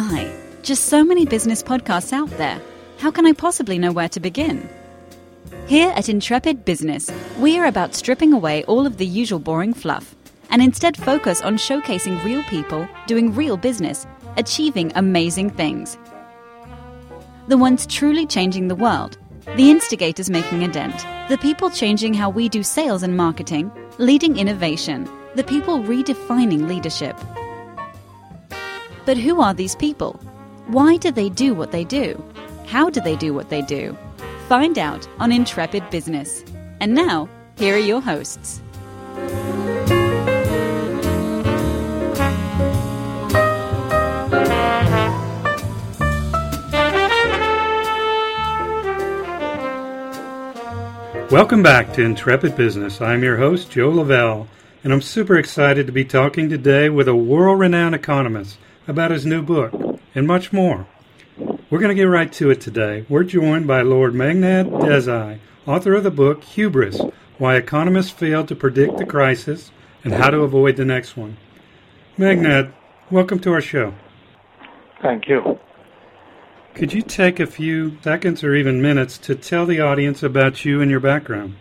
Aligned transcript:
my, 0.00 0.32
just 0.62 0.86
so 0.86 1.04
many 1.04 1.26
business 1.26 1.62
podcasts 1.62 2.12
out 2.12 2.30
there. 2.38 2.60
How 2.98 3.10
can 3.10 3.26
I 3.26 3.32
possibly 3.32 3.78
know 3.78 3.92
where 3.92 4.08
to 4.10 4.20
begin? 4.20 4.66
Here 5.66 5.92
at 5.94 6.08
Intrepid 6.08 6.64
Business, 6.64 7.10
we 7.38 7.58
are 7.58 7.66
about 7.66 7.94
stripping 7.94 8.32
away 8.32 8.64
all 8.64 8.86
of 8.86 8.96
the 8.96 9.06
usual 9.06 9.38
boring 9.38 9.74
fluff 9.74 10.14
and 10.48 10.62
instead 10.62 10.96
focus 10.96 11.42
on 11.42 11.56
showcasing 11.56 12.24
real 12.24 12.42
people 12.44 12.88
doing 13.06 13.34
real 13.34 13.56
business, 13.56 14.06
achieving 14.36 14.90
amazing 14.94 15.50
things. 15.50 15.98
The 17.48 17.58
ones 17.58 17.86
truly 17.86 18.26
changing 18.26 18.68
the 18.68 18.74
world, 18.86 19.18
the 19.56 19.70
instigators 19.70 20.30
making 20.30 20.64
a 20.64 20.68
dent, 20.68 21.06
the 21.28 21.38
people 21.38 21.68
changing 21.68 22.14
how 22.14 22.30
we 22.30 22.48
do 22.48 22.62
sales 22.62 23.02
and 23.02 23.16
marketing, 23.16 23.70
leading 23.98 24.38
innovation, 24.38 25.08
the 25.34 25.44
people 25.44 25.80
redefining 25.80 26.68
leadership. 26.68 27.16
But 29.06 29.16
who 29.16 29.40
are 29.40 29.54
these 29.54 29.74
people? 29.74 30.12
Why 30.66 30.98
do 30.98 31.10
they 31.10 31.30
do 31.30 31.54
what 31.54 31.72
they 31.72 31.84
do? 31.84 32.22
How 32.66 32.90
do 32.90 33.00
they 33.00 33.16
do 33.16 33.32
what 33.32 33.48
they 33.48 33.62
do? 33.62 33.96
Find 34.46 34.78
out 34.78 35.08
on 35.18 35.32
Intrepid 35.32 35.88
Business. 35.90 36.44
And 36.80 36.94
now, 36.94 37.26
here 37.56 37.76
are 37.76 37.78
your 37.78 38.02
hosts. 38.02 38.60
Welcome 51.30 51.62
back 51.62 51.94
to 51.94 52.02
Intrepid 52.02 52.54
Business. 52.54 53.00
I'm 53.00 53.22
your 53.22 53.38
host, 53.38 53.70
Joe 53.70 53.88
Lavelle, 53.88 54.46
and 54.84 54.92
I'm 54.92 55.00
super 55.00 55.38
excited 55.38 55.86
to 55.86 55.92
be 55.92 56.04
talking 56.04 56.50
today 56.50 56.90
with 56.90 57.08
a 57.08 57.16
world 57.16 57.60
renowned 57.60 57.94
economist 57.94 58.58
about 58.86 59.10
his 59.10 59.26
new 59.26 59.42
book 59.42 59.72
and 60.14 60.26
much 60.26 60.52
more. 60.52 60.86
We're 61.70 61.78
going 61.78 61.90
to 61.90 61.94
get 61.94 62.04
right 62.04 62.32
to 62.34 62.50
it 62.50 62.60
today. 62.60 63.06
We're 63.08 63.24
joined 63.24 63.66
by 63.66 63.82
Lord 63.82 64.12
Meghnad 64.12 64.70
Desai, 64.82 65.38
author 65.66 65.94
of 65.94 66.04
the 66.04 66.10
book 66.10 66.42
Hubris 66.44 67.00
Why 67.38 67.56
Economists 67.56 68.10
Failed 68.10 68.48
to 68.48 68.56
Predict 68.56 68.98
the 68.98 69.06
Crisis 69.06 69.70
and 70.02 70.14
How 70.14 70.30
to 70.30 70.40
Avoid 70.40 70.76
the 70.76 70.84
Next 70.84 71.16
One. 71.16 71.36
Meghnad, 72.18 72.72
welcome 73.10 73.38
to 73.40 73.52
our 73.52 73.60
show. 73.60 73.94
Thank 75.00 75.28
you. 75.28 75.58
Could 76.74 76.92
you 76.92 77.02
take 77.02 77.40
a 77.40 77.46
few 77.46 77.98
seconds 78.02 78.44
or 78.44 78.54
even 78.54 78.82
minutes 78.82 79.18
to 79.18 79.34
tell 79.34 79.66
the 79.66 79.80
audience 79.80 80.22
about 80.22 80.64
you 80.64 80.80
and 80.80 80.90
your 80.90 81.00
background? 81.00 81.56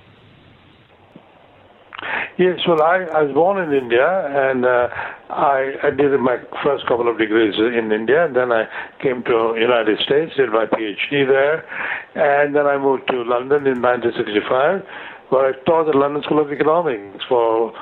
Yes, 2.40 2.60
well, 2.66 2.82
I, 2.82 3.04
I 3.04 3.24
was 3.24 3.34
born 3.34 3.60
in 3.60 3.76
India, 3.76 4.08
and 4.08 4.64
uh, 4.64 4.88
I, 5.30 5.76
I 5.84 5.90
did 5.90 6.18
my 6.22 6.38
first 6.64 6.88
couple 6.88 7.10
of 7.12 7.18
degrees 7.18 7.56
in 7.60 7.92
India, 7.92 8.24
and 8.24 8.34
then 8.34 8.54
I 8.54 8.64
came 9.04 9.24
to 9.26 9.56
United 9.60 10.00
States, 10.00 10.38
did 10.38 10.50
my 10.50 10.66
PhD 10.66 11.28
there, 11.28 11.68
and 12.16 12.56
then 12.56 12.66
I 12.66 12.78
moved 12.78 13.10
to 13.10 13.24
London 13.24 13.68
in 13.68 13.82
1965, 13.82 14.88
where 15.32 15.48
I 15.48 15.52
taught 15.66 15.90
at 15.90 15.96
London 15.96 16.24
School 16.24 16.40
of 16.40 16.50
Economics 16.50 17.26
for 17.28 17.74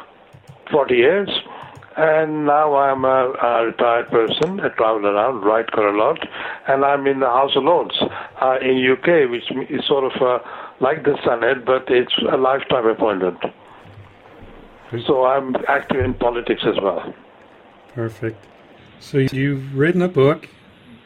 40 0.72 0.96
years 0.96 1.30
and 1.96 2.46
now 2.46 2.76
I'm 2.76 3.06
a, 3.06 3.34
a 3.42 3.66
retired 3.66 4.10
person. 4.10 4.60
I 4.60 4.70
travel 4.70 5.08
around, 5.08 5.42
write 5.42 5.72
quite 5.72 5.88
a 5.88 5.98
lot, 5.98 6.20
and 6.68 6.86
I'm 6.86 7.08
in 7.08 7.22
the 7.22 7.26
House 7.26 7.56
of 7.56 7.64
Lords 7.64 7.98
uh, 8.40 8.58
in 8.62 8.86
UK, 8.86 9.30
which 9.32 9.50
is 9.72 9.84
sort 9.88 10.04
of 10.04 10.22
uh, 10.22 10.38
like 10.80 11.04
the 11.04 11.18
Senate, 11.26 11.66
but 11.66 11.86
it's 11.90 12.14
a 12.32 12.38
lifetime 12.38 12.86
appointment. 12.86 13.40
So 15.06 15.26
I'm 15.26 15.56
active 15.68 16.04
in 16.04 16.14
politics 16.14 16.62
as 16.66 16.76
well. 16.82 17.14
Perfect. 17.94 18.46
So 19.00 19.18
you've 19.18 19.76
written 19.76 20.02
a 20.02 20.08
book 20.08 20.50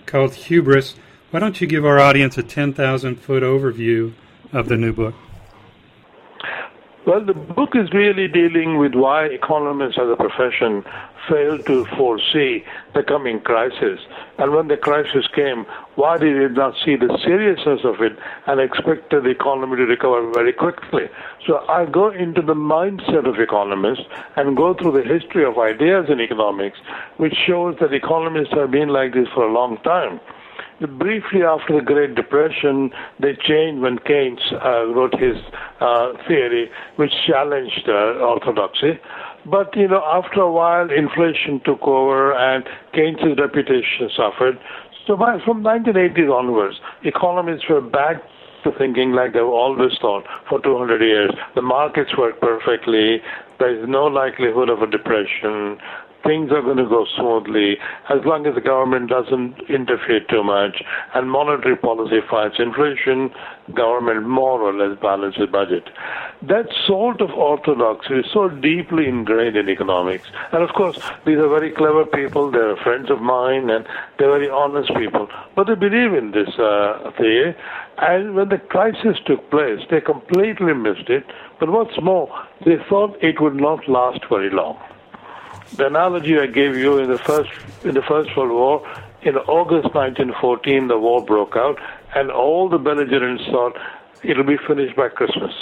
called 0.05 0.35
Hubris. 0.35 0.95
Why 1.31 1.39
don't 1.39 1.59
you 1.59 1.67
give 1.67 1.85
our 1.85 1.99
audience 1.99 2.37
a 2.37 2.43
10,000 2.43 3.15
foot 3.15 3.43
overview 3.43 4.13
of 4.53 4.67
the 4.67 4.77
new 4.77 4.93
book? 4.93 5.15
Well, 7.03 7.25
the 7.25 7.33
book 7.33 7.71
is 7.73 7.91
really 7.93 8.27
dealing 8.27 8.77
with 8.77 8.93
why 8.93 9.25
economists 9.25 9.97
as 9.97 10.07
a 10.07 10.15
profession 10.15 10.83
failed 11.27 11.65
to 11.65 11.83
foresee 11.97 12.63
the 12.93 13.01
coming 13.01 13.39
crisis. 13.39 13.99
And 14.37 14.53
when 14.53 14.67
the 14.67 14.77
crisis 14.77 15.25
came, 15.33 15.65
why 15.95 16.19
did 16.19 16.37
they 16.37 16.53
not 16.53 16.75
see 16.85 16.95
the 16.95 17.17
seriousness 17.25 17.79
of 17.85 18.01
it 18.01 18.13
and 18.45 18.61
expected 18.61 19.23
the 19.23 19.31
economy 19.31 19.77
to 19.77 19.85
recover 19.87 20.31
very 20.31 20.53
quickly? 20.53 21.09
So 21.47 21.65
I 21.67 21.85
go 21.87 22.11
into 22.11 22.43
the 22.43 22.53
mindset 22.53 23.27
of 23.27 23.39
economists 23.39 24.05
and 24.35 24.55
go 24.55 24.75
through 24.75 25.01
the 25.01 25.13
history 25.13 25.43
of 25.43 25.57
ideas 25.57 26.05
in 26.07 26.21
economics, 26.21 26.77
which 27.17 27.33
shows 27.33 27.77
that 27.79 27.93
economists 27.93 28.53
have 28.53 28.69
been 28.69 28.89
like 28.89 29.15
this 29.15 29.27
for 29.33 29.47
a 29.47 29.51
long 29.51 29.77
time 29.77 30.19
briefly 30.87 31.43
after 31.43 31.79
the 31.79 31.85
Great 31.85 32.15
Depression, 32.15 32.91
they 33.19 33.35
changed 33.35 33.81
when 33.81 33.99
Keynes 33.99 34.39
uh, 34.53 34.85
wrote 34.87 35.13
his 35.19 35.37
uh, 35.79 36.13
theory, 36.27 36.69
which 36.95 37.11
challenged 37.27 37.87
uh, 37.87 38.19
orthodoxy. 38.19 38.99
But 39.45 39.75
you 39.75 39.87
know, 39.87 40.03
after 40.05 40.41
a 40.41 40.51
while, 40.51 40.89
inflation 40.91 41.61
took 41.65 41.81
over, 41.83 42.33
and 42.33 42.63
Keynes's 42.93 43.37
reputation 43.37 44.09
suffered. 44.15 44.59
So 45.07 45.17
by, 45.17 45.39
from 45.43 45.63
1980s 45.63 46.31
onwards, 46.31 46.79
economists 47.03 47.67
were 47.69 47.81
back 47.81 48.21
to 48.63 48.71
thinking 48.77 49.13
like 49.13 49.33
they've 49.33 49.43
always 49.43 49.93
thought 49.99 50.23
for 50.47 50.61
200 50.61 51.01
years. 51.01 51.31
The 51.55 51.61
markets 51.61 52.15
work 52.17 52.39
perfectly. 52.39 53.21
There 53.61 53.79
is 53.79 53.87
no 53.87 54.05
likelihood 54.05 54.69
of 54.69 54.81
a 54.81 54.87
depression 54.87 55.77
things 56.23 56.51
are 56.51 56.61
going 56.61 56.77
to 56.77 56.87
go 56.87 57.05
smoothly 57.17 57.77
as 58.09 58.19
long 58.25 58.45
as 58.45 58.55
the 58.55 58.61
government 58.61 59.09
doesn't 59.09 59.59
interfere 59.69 60.19
too 60.29 60.43
much 60.43 60.83
and 61.13 61.29
monetary 61.29 61.75
policy 61.75 62.19
fights 62.29 62.55
inflation, 62.59 63.31
government 63.73 64.27
more 64.27 64.61
or 64.61 64.73
less 64.73 64.97
balances 65.01 65.49
budget. 65.51 65.89
That 66.41 66.67
sort 66.85 67.21
of 67.21 67.31
orthodoxy 67.31 68.15
is 68.15 68.25
so 68.33 68.49
deeply 68.49 69.07
ingrained 69.07 69.55
in 69.55 69.69
economics. 69.69 70.27
And 70.51 70.63
of 70.63 70.69
course, 70.75 70.97
these 71.25 71.37
are 71.37 71.49
very 71.49 71.71
clever 71.71 72.05
people, 72.05 72.51
they're 72.51 72.77
friends 72.77 73.09
of 73.09 73.21
mine, 73.21 73.69
and 73.69 73.85
they're 74.17 74.31
very 74.31 74.49
honest 74.49 74.93
people. 74.95 75.27
But 75.55 75.67
they 75.67 75.75
believe 75.75 76.13
in 76.13 76.31
this 76.31 76.49
uh, 76.59 77.11
theory. 77.17 77.55
And 77.97 78.35
when 78.35 78.49
the 78.49 78.57
crisis 78.57 79.17
took 79.25 79.49
place, 79.51 79.79
they 79.89 80.01
completely 80.01 80.73
missed 80.73 81.09
it. 81.09 81.25
But 81.61 81.69
what's 81.69 82.01
more, 82.01 82.27
they 82.65 82.75
thought 82.89 83.17
it 83.23 83.39
would 83.39 83.55
not 83.55 83.87
last 83.87 84.25
very 84.27 84.49
long 84.49 84.77
the 85.75 85.87
analogy 85.87 86.37
I 86.37 86.47
gave 86.47 86.75
you 86.75 86.97
in 86.97 87.09
the 87.09 87.17
first 87.17 87.49
in 87.83 87.93
the 87.93 88.01
First 88.01 88.35
World 88.35 88.51
War, 88.51 88.87
in 89.23 89.37
August 89.37 89.93
1914, 89.95 90.87
the 90.87 90.97
war 90.97 91.23
broke 91.23 91.55
out, 91.55 91.79
and 92.15 92.29
all 92.29 92.69
the 92.69 92.77
belligerents 92.77 93.43
thought 93.45 93.77
it'll 94.23 94.43
be 94.43 94.57
finished 94.57 94.95
by 94.95 95.09
Christmas. 95.09 95.53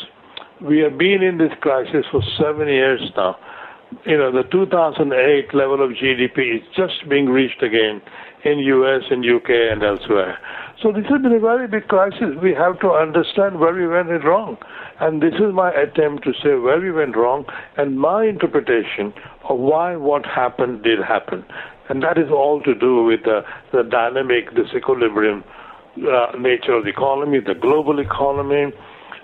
We 0.61 0.79
have 0.79 0.97
been 0.97 1.21
in 1.21 1.37
this 1.37 1.53
crisis 1.61 2.05
for 2.11 2.21
seven 2.37 2.67
years 2.67 3.01
now. 3.15 3.37
You 4.05 4.17
know, 4.17 4.31
the 4.31 4.43
2008 4.43 5.53
level 5.53 5.83
of 5.83 5.91
GDP 5.91 6.57
is 6.57 6.61
just 6.75 7.09
being 7.09 7.25
reached 7.27 7.63
again 7.63 8.01
in 8.43 8.59
US 8.59 9.03
and 9.09 9.25
UK 9.25 9.49
and 9.49 9.83
elsewhere. 9.83 10.37
So 10.81 10.91
this 10.91 11.05
has 11.09 11.21
been 11.21 11.33
a 11.33 11.39
very 11.39 11.67
big 11.67 11.87
crisis. 11.87 12.35
We 12.41 12.53
have 12.53 12.79
to 12.79 12.91
understand 12.91 13.59
where 13.59 13.73
we 13.73 13.87
went 13.87 14.09
wrong. 14.23 14.57
And 14.99 15.21
this 15.21 15.33
is 15.35 15.53
my 15.53 15.71
attempt 15.71 16.23
to 16.25 16.33
say 16.33 16.55
where 16.55 16.79
we 16.79 16.91
went 16.91 17.17
wrong 17.17 17.45
and 17.77 17.99
my 17.99 18.25
interpretation 18.25 19.13
of 19.49 19.59
why 19.59 19.95
what 19.95 20.25
happened 20.25 20.83
did 20.83 20.99
happen. 20.99 21.43
And 21.89 22.03
that 22.03 22.17
is 22.17 22.29
all 22.29 22.61
to 22.61 22.75
do 22.75 23.03
with 23.03 23.23
the, 23.23 23.41
the 23.71 23.83
dynamic, 23.83 24.51
disequilibrium 24.51 25.43
uh, 25.97 26.37
nature 26.37 26.73
of 26.73 26.83
the 26.83 26.91
economy, 26.91 27.39
the 27.39 27.55
global 27.55 27.99
economy. 27.99 28.71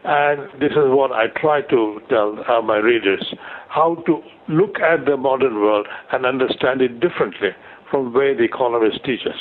And 0.06 0.62
this 0.62 0.72
is 0.72 0.90
what 0.90 1.12
I 1.12 1.28
try 1.28 1.62
to 1.62 2.02
tell 2.10 2.38
uh, 2.48 2.62
my 2.62 2.78
readers 2.78 3.34
how 3.70 3.96
to 4.06 4.22
look 4.48 4.80
at 4.80 5.06
the 5.06 5.18
modern 5.18 5.56
world 5.56 5.88
and 6.12 6.28
understand 6.28 6.82
it 6.82 7.00
differently 7.00 7.50
from 7.90 8.14
where 8.14 8.36
the 8.36 8.44
economists 8.44 9.00
teach 9.04 9.26
us. 9.26 9.40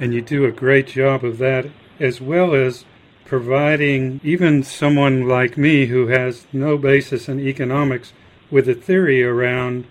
And 0.00 0.12
you 0.12 0.20
do 0.20 0.44
a 0.44 0.50
great 0.50 0.88
job 0.88 1.24
of 1.24 1.38
that, 1.38 1.66
as 2.00 2.20
well 2.20 2.54
as 2.54 2.84
providing 3.24 4.20
even 4.24 4.64
someone 4.64 5.28
like 5.28 5.56
me 5.56 5.86
who 5.86 6.08
has 6.08 6.46
no 6.52 6.76
basis 6.76 7.28
in 7.28 7.38
economics 7.38 8.12
with 8.50 8.68
a 8.68 8.74
theory 8.74 9.22
around 9.22 9.86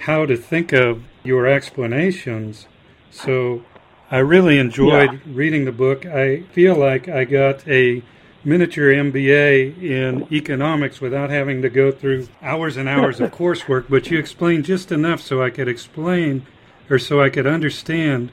how 0.00 0.24
to 0.26 0.36
think 0.36 0.72
of 0.72 1.02
your 1.24 1.48
explanations. 1.48 2.68
So 3.10 3.64
I 4.10 4.18
really 4.18 4.58
enjoyed 4.58 5.12
yeah. 5.12 5.18
reading 5.26 5.64
the 5.64 5.72
book. 5.72 6.06
I 6.06 6.42
feel 6.52 6.76
like 6.76 7.08
I 7.08 7.24
got 7.24 7.66
a 7.66 8.04
miniature 8.44 8.92
MBA 8.92 9.82
in 9.82 10.26
economics 10.32 11.00
without 11.00 11.30
having 11.30 11.62
to 11.62 11.70
go 11.70 11.92
through 11.92 12.28
hours 12.42 12.76
and 12.76 12.88
hours 12.88 13.20
of 13.20 13.30
coursework, 13.40 13.86
but 13.88 14.10
you 14.10 14.18
explained 14.18 14.64
just 14.64 14.90
enough 14.90 15.20
so 15.20 15.42
I 15.42 15.50
could 15.50 15.68
explain 15.68 16.46
or 16.90 16.98
so 16.98 17.22
I 17.22 17.30
could 17.30 17.46
understand 17.46 18.32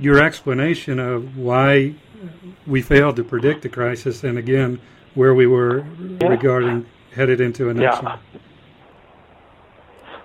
your 0.00 0.22
explanation 0.22 0.98
of 0.98 1.36
why 1.36 1.94
we 2.66 2.82
failed 2.82 3.16
to 3.16 3.24
predict 3.24 3.62
the 3.62 3.68
crisis, 3.68 4.22
and 4.24 4.38
again, 4.38 4.80
where 5.14 5.34
we 5.34 5.46
were 5.46 5.84
yeah. 6.20 6.28
regarding 6.28 6.86
headed 7.14 7.40
into 7.40 7.68
a 7.68 7.74
next 7.74 8.02
yeah. 8.02 8.10
one. 8.10 8.18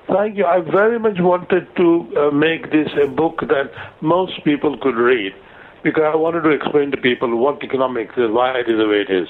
Thank 0.07 0.37
you. 0.37 0.45
I 0.45 0.61
very 0.61 0.99
much 0.99 1.19
wanted 1.19 1.67
to 1.75 2.17
uh, 2.17 2.31
make 2.31 2.71
this 2.71 2.89
a 3.01 3.07
book 3.07 3.41
that 3.41 3.71
most 4.01 4.43
people 4.45 4.77
could 4.77 4.95
read 4.95 5.33
because 5.83 6.03
I 6.03 6.15
wanted 6.15 6.41
to 6.41 6.49
explain 6.49 6.91
to 6.91 6.97
people 6.97 7.35
what 7.37 7.63
economics 7.63 8.15
is, 8.17 8.29
why 8.31 8.59
it 8.59 8.69
is 8.69 8.77
the 8.77 8.87
way 8.87 9.01
it 9.01 9.09
is. 9.09 9.27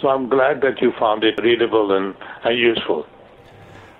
So 0.00 0.08
I'm 0.08 0.28
glad 0.28 0.62
that 0.62 0.80
you 0.80 0.92
found 0.98 1.24
it 1.24 1.38
readable 1.42 1.92
and, 1.92 2.14
and 2.44 2.58
useful. 2.58 3.06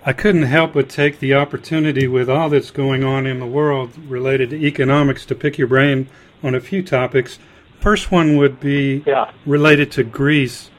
I 0.05 0.15
couldn't 0.15 0.45
help 0.45 0.73
but 0.73 0.89
take 0.89 1.19
the 1.19 1.35
opportunity 1.35 2.07
with 2.07 2.31
all 2.31 2.49
that's 2.49 2.71
going 2.71 3.05
on 3.05 3.27
in 3.27 3.39
the 3.39 3.47
world 3.47 3.91
related 4.09 4.51
to 4.51 4.57
economics 4.57 5.27
to 5.27 5.35
pick 5.35 5.59
your 5.59 5.67
brain 5.67 6.09
on 6.43 6.55
a 6.55 6.61
few 6.61 6.83
topics. 6.83 7.39
First 7.81 8.11
one 8.11 8.37
would 8.39 8.61
be 8.61 9.05
yeah. 9.07 9.31
related 9.45 9.93
to 9.93 10.03
Greece. 10.03 10.71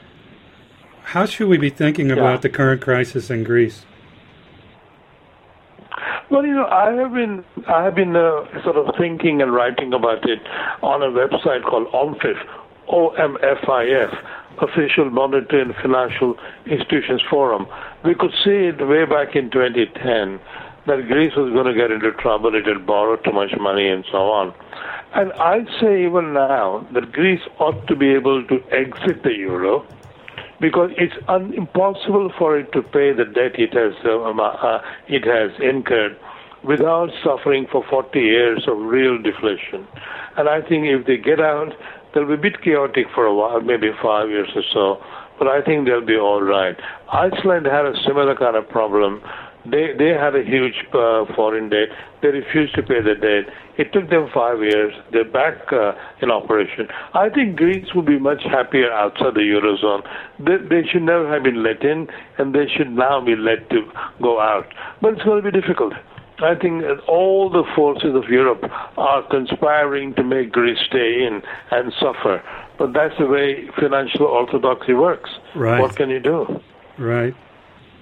How 1.04 1.26
should 1.26 1.46
we 1.46 1.56
be 1.56 1.70
thinking 1.70 2.08
yeah. 2.08 2.14
about 2.14 2.42
the 2.42 2.48
current 2.48 2.82
crisis 2.82 3.30
in 3.30 3.44
Greece? 3.44 3.84
Well, 6.32 6.46
you 6.46 6.54
know, 6.54 6.64
I 6.64 6.92
have 6.92 7.12
been 7.12 7.44
I 7.68 7.84
have 7.84 7.94
been 7.94 8.16
uh, 8.16 8.46
sort 8.64 8.76
of 8.76 8.94
thinking 8.96 9.42
and 9.42 9.52
writing 9.52 9.92
about 9.92 10.26
it 10.26 10.40
on 10.80 11.02
a 11.02 11.10
website 11.10 11.62
called 11.62 11.88
OMFIF, 11.92 12.38
O 12.88 13.10
M 13.10 13.36
F 13.42 13.68
I 13.68 13.84
F, 13.84 14.14
Official 14.62 15.10
Monetary 15.10 15.60
and 15.60 15.74
Financial 15.74 16.34
Institutions 16.64 17.20
Forum. 17.28 17.66
We 18.02 18.14
could 18.14 18.32
see 18.42 18.72
it 18.72 18.80
way 18.80 19.04
back 19.04 19.36
in 19.36 19.50
2010 19.50 20.40
that 20.86 21.06
Greece 21.06 21.36
was 21.36 21.52
going 21.52 21.66
to 21.66 21.74
get 21.74 21.90
into 21.90 22.10
trouble, 22.12 22.54
it 22.54 22.66
had 22.66 22.86
borrowed 22.86 23.22
too 23.24 23.32
much 23.32 23.52
money, 23.60 23.88
and 23.88 24.02
so 24.10 24.30
on. 24.30 24.54
And 25.14 25.32
I'd 25.34 25.68
say 25.82 26.06
even 26.06 26.32
now 26.32 26.86
that 26.94 27.12
Greece 27.12 27.42
ought 27.58 27.86
to 27.88 27.94
be 27.94 28.08
able 28.14 28.42
to 28.46 28.64
exit 28.70 29.22
the 29.22 29.34
euro 29.34 29.86
because 30.62 30.90
it's 30.96 31.14
un- 31.28 31.52
impossible 31.54 32.32
for 32.38 32.56
it 32.56 32.72
to 32.72 32.82
pay 32.82 33.12
the 33.12 33.24
debt 33.24 33.58
it 33.58 33.74
has 33.74 33.92
uh, 34.06 34.22
um, 34.22 34.38
uh, 34.40 34.78
it 35.08 35.26
has 35.26 35.50
incurred 35.60 36.16
without 36.64 37.10
suffering 37.24 37.66
for 37.70 37.84
40 37.90 38.20
years 38.20 38.64
of 38.68 38.78
real 38.78 39.20
deflation. 39.20 39.84
And 40.38 40.48
I 40.48 40.62
think 40.62 40.86
if 40.86 41.04
they 41.04 41.16
get 41.16 41.40
out, 41.40 41.72
they'll 42.14 42.28
be 42.28 42.34
a 42.34 42.36
bit 42.36 42.62
chaotic 42.62 43.06
for 43.12 43.26
a 43.26 43.34
while, 43.34 43.60
maybe 43.60 43.90
five 44.00 44.30
years 44.30 44.48
or 44.54 44.62
so, 44.72 45.02
but 45.40 45.48
I 45.48 45.60
think 45.60 45.86
they'll 45.86 46.06
be 46.06 46.16
all 46.16 46.40
right. 46.40 46.76
Iceland 47.12 47.66
had 47.66 47.84
a 47.84 47.94
similar 48.06 48.36
kind 48.36 48.54
of 48.54 48.68
problem. 48.68 49.20
They 49.64 49.94
they 49.96 50.10
had 50.10 50.34
a 50.34 50.42
huge 50.42 50.74
uh, 50.92 51.24
foreign 51.34 51.68
debt. 51.68 51.88
They 52.20 52.28
refused 52.28 52.74
to 52.74 52.82
pay 52.82 53.00
the 53.00 53.14
debt. 53.14 53.52
It 53.78 53.92
took 53.92 54.10
them 54.10 54.28
five 54.34 54.58
years. 54.60 54.92
They're 55.12 55.24
back 55.24 55.72
uh, 55.72 55.92
in 56.20 56.30
operation. 56.30 56.88
I 57.14 57.28
think 57.28 57.56
Greece 57.56 57.86
would 57.94 58.06
be 58.06 58.18
much 58.18 58.42
happier 58.42 58.92
outside 58.92 59.34
the 59.34 59.40
eurozone. 59.40 60.02
They, 60.38 60.58
they 60.68 60.86
should 60.88 61.02
never 61.02 61.32
have 61.32 61.42
been 61.42 61.62
let 61.62 61.82
in, 61.82 62.08
and 62.38 62.54
they 62.54 62.66
should 62.76 62.90
now 62.90 63.24
be 63.24 63.36
let 63.36 63.70
to 63.70 63.82
go 64.20 64.40
out. 64.40 64.66
But 65.00 65.14
it's 65.14 65.22
going 65.22 65.42
to 65.42 65.50
be 65.50 65.58
difficult. 65.58 65.94
I 66.42 66.54
think 66.56 66.82
all 67.06 67.50
the 67.50 67.62
forces 67.76 68.14
of 68.16 68.28
Europe 68.28 68.64
are 68.96 69.22
conspiring 69.28 70.14
to 70.14 70.24
make 70.24 70.50
Greece 70.50 70.78
stay 70.88 71.24
in 71.24 71.40
and 71.70 71.92
suffer. 72.00 72.42
But 72.78 72.92
that's 72.94 73.14
the 73.18 73.26
way 73.26 73.68
financial 73.78 74.26
orthodoxy 74.26 74.94
works. 74.94 75.30
Right. 75.54 75.80
What 75.80 75.94
can 75.94 76.10
you 76.10 76.18
do? 76.18 76.60
Right. 76.98 77.34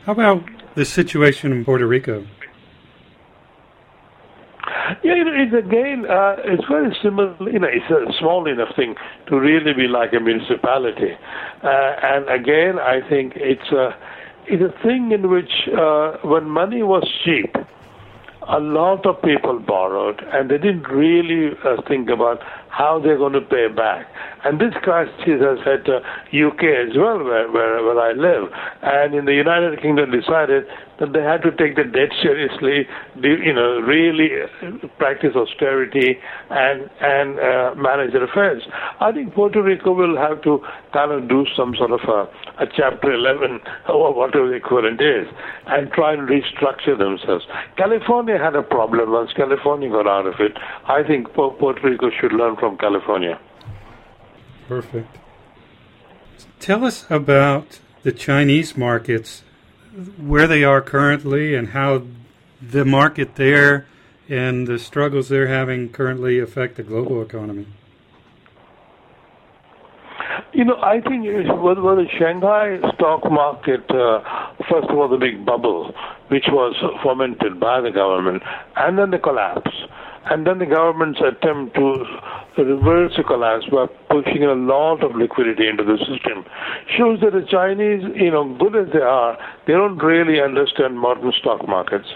How 0.04 0.12
about 0.12 0.42
the 0.74 0.84
situation 0.84 1.52
in 1.52 1.64
Puerto 1.64 1.86
Rico? 1.86 2.26
Yeah, 5.04 5.14
it's 5.14 5.54
again, 5.54 6.04
uh, 6.08 6.36
it's 6.44 6.64
very 6.68 6.96
similar. 7.02 7.36
You 7.40 7.60
know, 7.60 7.68
it's 7.70 7.90
a 7.90 8.12
small 8.18 8.48
enough 8.48 8.74
thing 8.74 8.96
to 9.28 9.38
really 9.38 9.72
be 9.72 9.86
like 9.86 10.12
a 10.12 10.20
municipality, 10.20 11.12
uh, 11.62 11.92
and 12.02 12.28
again, 12.28 12.78
I 12.78 13.00
think 13.08 13.34
it's 13.36 13.70
a 13.70 13.94
it's 14.46 14.62
a 14.62 14.82
thing 14.82 15.12
in 15.12 15.30
which 15.30 15.68
uh, 15.78 16.16
when 16.24 16.50
money 16.50 16.82
was 16.82 17.08
cheap, 17.24 17.54
a 18.48 18.58
lot 18.58 19.04
of 19.06 19.20
people 19.22 19.58
borrowed 19.58 20.20
and 20.32 20.50
they 20.50 20.58
didn't 20.58 20.88
really 20.88 21.56
uh, 21.64 21.76
think 21.86 22.08
about 22.08 22.40
how 22.68 23.00
they're 23.02 23.18
going 23.18 23.34
to 23.34 23.40
pay 23.40 23.68
back. 23.68 24.06
And 24.44 24.60
this 24.60 24.72
crisis 24.82 25.12
has 25.26 25.58
hit 25.64 25.88
uh, 25.88 26.00
UK 26.32 26.88
as 26.88 26.96
well, 26.96 27.22
where, 27.22 27.50
where, 27.50 27.82
where 27.84 28.00
I 28.00 28.12
live. 28.12 28.50
And 28.82 29.14
in 29.14 29.24
the 29.26 29.34
United 29.34 29.82
Kingdom 29.82 30.10
decided 30.10 30.64
that 31.00 31.12
they 31.12 31.22
had 31.22 31.42
to 31.42 31.50
take 31.50 31.76
the 31.76 31.84
debt 31.84 32.12
seriously, 32.22 32.86
you 33.16 33.52
know, 33.52 33.80
really 33.80 34.28
uh, 34.42 34.86
practice 34.98 35.34
austerity 35.34 36.18
and 36.50 36.88
and 37.00 37.40
uh, 37.40 37.74
manage 37.74 38.12
their 38.12 38.24
affairs. 38.24 38.62
I 39.00 39.10
think 39.10 39.34
Puerto 39.34 39.62
Rico 39.62 39.92
will 39.92 40.16
have 40.16 40.42
to 40.42 40.60
kind 40.92 41.10
of 41.10 41.28
do 41.28 41.46
some 41.56 41.74
sort 41.74 41.90
of 41.90 42.00
a, 42.06 42.28
a 42.62 42.66
Chapter 42.76 43.12
11 43.12 43.60
or 43.88 44.14
whatever 44.14 44.48
the 44.48 44.54
equivalent 44.54 45.00
is, 45.00 45.26
and 45.66 45.90
try 45.92 46.12
and 46.12 46.28
restructure 46.28 46.96
themselves. 46.96 47.44
California 47.76 48.38
had 48.38 48.54
a 48.54 48.62
problem 48.62 49.10
once 49.10 49.32
California 49.32 49.88
got 49.88 50.06
out 50.06 50.26
of 50.26 50.34
it. 50.38 50.56
I 50.86 51.02
think 51.02 51.32
Puerto 51.32 51.80
Rico 51.82 52.10
should 52.20 52.32
learn 52.32 52.56
from 52.56 52.76
California. 52.76 53.40
Perfect. 54.68 55.16
Tell 56.60 56.84
us 56.84 57.06
about 57.10 57.80
the 58.02 58.12
Chinese 58.12 58.76
markets, 58.76 59.42
where 60.18 60.46
they 60.46 60.64
are 60.64 60.80
currently, 60.80 61.54
and 61.54 61.68
how 61.68 62.02
the 62.60 62.84
market 62.84 63.36
there 63.36 63.86
and 64.28 64.66
the 64.66 64.78
struggles 64.78 65.28
they're 65.28 65.48
having 65.48 65.88
currently 65.88 66.38
affect 66.38 66.76
the 66.76 66.82
global 66.82 67.20
economy. 67.20 67.66
You 70.52 70.64
know, 70.64 70.76
I 70.82 71.00
think 71.00 71.24
with, 71.24 71.78
with 71.78 71.96
the 71.98 72.06
Shanghai 72.18 72.78
stock 72.94 73.30
market, 73.30 73.88
uh, 73.90 74.20
first 74.68 74.88
of 74.88 74.98
all, 74.98 75.08
the 75.08 75.16
big 75.16 75.44
bubble, 75.44 75.92
which 76.28 76.44
was 76.48 76.74
fomented 77.02 77.58
by 77.58 77.80
the 77.80 77.90
government, 77.90 78.42
and 78.76 78.98
then 78.98 79.10
the 79.10 79.18
collapse 79.18 79.70
and 80.26 80.46
then 80.46 80.58
the 80.58 80.66
government's 80.66 81.20
attempt 81.20 81.74
to 81.74 82.04
reverse 82.58 83.12
the 83.16 83.22
collapse 83.22 83.64
by 83.72 83.86
pushing 84.10 84.44
a 84.44 84.52
lot 84.52 85.02
of 85.02 85.16
liquidity 85.16 85.66
into 85.66 85.82
the 85.82 85.96
system 85.98 86.44
shows 86.96 87.20
that 87.20 87.32
the 87.32 87.46
Chinese, 87.48 88.04
you 88.14 88.30
know, 88.30 88.44
good 88.58 88.76
as 88.76 88.92
they 88.92 89.00
are, 89.00 89.38
they 89.66 89.72
don't 89.72 89.98
really 89.98 90.40
understand 90.40 90.98
modern 90.98 91.32
stock 91.40 91.66
markets, 91.66 92.08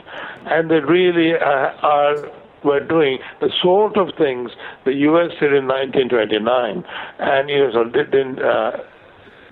and 0.47 0.71
they 0.71 0.81
really 0.81 1.33
uh, 1.35 1.73
are 1.81 2.17
were 2.65 2.81
doing 2.81 3.19
the 3.41 3.51
sort 3.63 3.97
of 3.97 4.09
things 4.17 4.51
the 4.85 4.93
U.S. 5.13 5.31
did 5.39 5.53
in 5.53 5.69
1929, 5.69 6.85
and 7.19 7.49
you 7.49 7.73
know, 7.73 7.85
didn't. 7.85 8.41
Uh, 8.41 8.73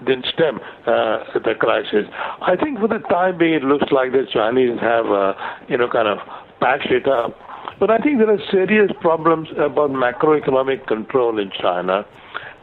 didn't 0.05 0.26
stem 0.34 0.58
uh, 0.84 1.22
the 1.46 1.55
crisis. 1.60 2.06
I 2.43 2.56
think 2.56 2.81
for 2.81 2.88
the 2.88 2.98
time 3.08 3.38
being, 3.38 3.55
it 3.55 3.62
looks 3.62 3.93
like 3.93 4.10
the 4.10 4.26
Chinese 4.32 4.76
have, 4.81 5.06
uh, 5.06 5.34
you 5.69 5.79
know, 5.79 5.88
kind 5.88 6.08
of 6.08 6.19
patched 6.58 6.91
it 6.91 7.06
up 7.06 7.38
but 7.79 7.91
I 7.91 7.98
think 7.98 8.19
there 8.19 8.31
are 8.31 8.38
serious 8.50 8.91
problems 9.00 9.48
about 9.52 9.91
macroeconomic 9.91 10.86
control 10.86 11.38
in 11.38 11.50
China. 11.60 12.05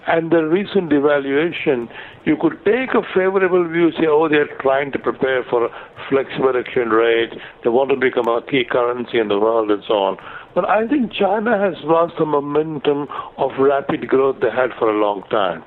And 0.07 0.31
the 0.31 0.43
recent 0.43 0.89
devaluation, 0.89 1.87
you 2.25 2.35
could 2.39 2.57
take 2.65 2.95
a 2.95 3.03
favorable 3.13 3.67
view, 3.69 3.91
say, 3.91 4.07
oh, 4.07 4.27
they're 4.27 4.49
trying 4.59 4.91
to 4.93 4.99
prepare 4.99 5.43
for 5.49 5.65
a 5.65 5.69
flexible 6.09 6.55
exchange 6.55 6.89
rate, 6.91 7.33
they 7.63 7.69
want 7.69 7.91
to 7.91 7.95
become 7.95 8.27
a 8.27 8.41
key 8.49 8.63
currency 8.69 9.19
in 9.19 9.27
the 9.27 9.39
world, 9.39 9.69
and 9.69 9.83
so 9.87 9.93
on. 9.93 10.17
But 10.55 10.67
I 10.67 10.87
think 10.87 11.13
China 11.13 11.59
has 11.59 11.75
lost 11.83 12.15
the 12.17 12.25
momentum 12.25 13.07
of 13.37 13.51
rapid 13.59 14.07
growth 14.07 14.37
they 14.41 14.49
had 14.49 14.71
for 14.79 14.89
a 14.89 14.97
long 14.97 15.23
time. 15.29 15.63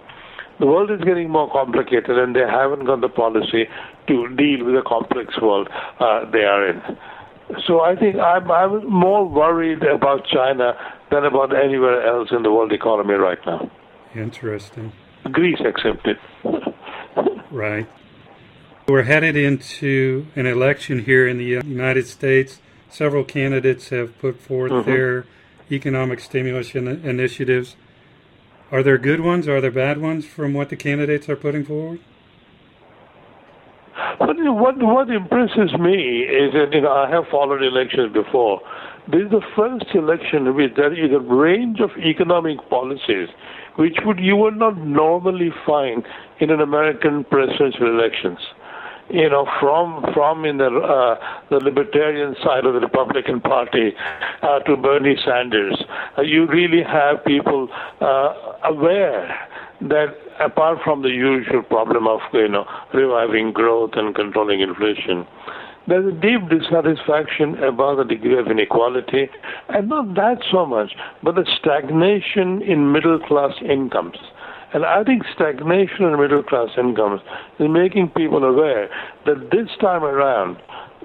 The 0.59 0.67
world 0.67 0.91
is 0.91 1.01
getting 1.01 1.31
more 1.31 1.51
complicated, 1.51 2.19
and 2.19 2.35
they 2.35 2.47
haven't 2.49 2.85
got 2.85 3.01
the 3.01 3.09
policy 3.09 3.67
to 4.09 4.29
deal 4.37 4.65
with 4.65 4.75
the 4.75 4.83
complex 4.87 5.41
world 5.41 5.69
uh, 6.01 6.31
they 6.31 6.45
are 6.45 6.69
in. 6.69 6.83
So 7.67 7.81
I 7.81 7.97
think 7.97 8.17
I'm, 8.17 8.51
I'm 8.51 8.89
more 8.89 9.29
worried 9.29 9.83
about 9.83 10.27
China 10.27 10.75
than 11.11 11.25
about 11.25 11.55
anywhere 11.55 12.07
else 12.07 12.29
in 12.31 12.43
the 12.43 12.51
world 12.51 12.73
economy 12.73 13.15
right 13.15 13.39
now. 13.47 13.71
Interesting. 14.15 14.93
Greece 15.31 15.61
accepted. 15.65 16.19
right. 17.51 17.89
We're 18.89 19.05
headed 19.05 19.37
into 19.37 20.27
an 20.35 20.47
election 20.47 21.05
here 21.05 21.29
in 21.29 21.39
the 21.39 21.45
United 21.45 22.07
States. 22.07 22.61
Several 22.89 23.25
candidates 23.25 23.91
have 23.91 24.19
put 24.19 24.41
forth 24.41 24.73
mm-hmm. 24.73 24.91
their 24.91 25.27
economic 25.71 26.21
stimulus 26.21 26.75
in- 26.75 26.89
initiatives. 26.89 27.77
Are 28.71 28.83
there 28.83 28.99
good 28.99 29.21
ones? 29.21 29.47
Are 29.49 29.61
there 29.61 29.71
bad 29.71 30.01
ones 30.01 30.27
from 30.27 30.53
what 30.53 30.69
the 30.69 30.77
candidates 30.77 31.29
are 31.29 31.37
putting 31.37 31.65
forward? 31.65 32.01
But 34.19 34.37
what 34.39 34.77
what 34.79 35.11
impresses 35.11 35.73
me 35.79 36.23
is 36.23 36.53
that 36.53 36.69
you 36.73 36.81
know 36.81 36.93
I 36.93 37.11
have 37.11 37.25
followed 37.31 37.63
elections 37.63 38.13
before. 38.13 38.61
This 39.11 39.23
is 39.23 39.31
the 39.31 39.43
first 39.57 39.87
election 39.95 40.55
which 40.55 40.75
there 40.77 40.93
is 40.93 41.11
a 41.13 41.19
range 41.19 41.81
of 41.81 41.91
economic 41.99 42.59
policies 42.71 43.29
which 43.77 43.97
would 44.05 44.19
you 44.19 44.37
would 44.37 44.57
not 44.57 44.77
normally 44.79 45.51
find 45.67 46.05
in 46.41 46.51
an 46.51 46.61
American 46.61 47.25
presidential 47.25 47.87
elections. 47.87 48.39
You 49.11 49.29
know, 49.29 49.47
from 49.61 50.05
from 50.15 50.45
in 50.45 50.59
the 50.59 50.67
uh, 50.67 51.17
the 51.51 51.57
libertarian 51.57 52.35
side 52.43 52.65
of 52.65 52.75
the 52.75 52.81
Republican 52.81 53.41
Party 53.41 53.93
uh, 54.43 54.61
to 54.61 54.77
Bernie 54.77 55.17
Sanders, 55.25 55.83
uh, 56.17 56.23
you 56.23 56.47
really 56.47 56.83
have 56.83 57.25
people 57.25 57.69
uh, 58.01 58.35
aware 58.65 59.29
that 59.89 60.15
apart 60.41 60.79
from 60.85 61.03
the 61.03 61.11
usual 61.11 61.63
problem 61.63 62.07
of 62.07 62.21
you 62.33 62.49
know 62.49 62.65
reviving 62.95 63.53
growth 63.53 63.93
and 63.95 64.15
controlling 64.15 64.61
inflation, 64.61 65.27
there's 65.89 66.07
a 66.07 66.17
deep 66.17 66.49
dissatisfaction 66.49 67.63
about 67.63 67.97
the 67.97 68.05
degree 68.05 68.39
of 68.39 68.47
inequality, 68.47 69.29
and 69.69 69.89
not 69.89 70.15
that 70.15 70.39
so 70.51 70.65
much, 70.65 70.93
but 71.23 71.35
the 71.35 71.47
stagnation 71.59 72.63
in 72.63 72.93
middle 72.93 73.19
class 73.19 73.53
incomes. 73.69 74.17
And 74.75 74.87
I 74.87 75.05
think 75.05 75.23
stagnation 75.35 76.05
in 76.05 76.19
middle 76.19 76.43
class 76.43 76.71
incomes 76.79 77.21
is 77.59 77.69
making 77.69 78.11
people 78.17 78.43
aware 78.45 78.89
that 79.27 79.51
this 79.51 79.69
time 79.81 80.05
around, 80.05 80.57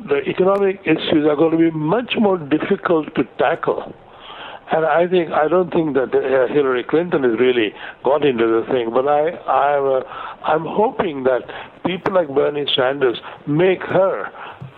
the 0.07 0.21
economic 0.29 0.79
issues 0.85 1.25
are 1.27 1.35
going 1.35 1.51
to 1.51 1.57
be 1.57 1.71
much 1.71 2.13
more 2.17 2.37
difficult 2.37 3.13
to 3.15 3.23
tackle. 3.37 3.93
And 4.71 4.85
I 4.85 5.07
think 5.07 5.31
I 5.31 5.47
don't 5.47 5.71
think 5.71 5.93
that 5.93 6.13
uh, 6.13 6.53
Hillary 6.53 6.83
Clinton 6.83 7.23
has 7.23 7.39
really 7.39 7.73
got 8.03 8.25
into 8.25 8.45
the 8.45 8.65
thing, 8.71 8.89
but 8.93 9.07
I 9.07 9.29
I 9.47 9.77
uh, 9.77 10.03
I'm 10.43 10.65
hoping 10.65 11.23
that 11.23 11.43
people 11.85 12.13
like 12.13 12.27
Bernie 12.27 12.65
Sanders 12.75 13.17
make 13.47 13.81
her 13.83 14.29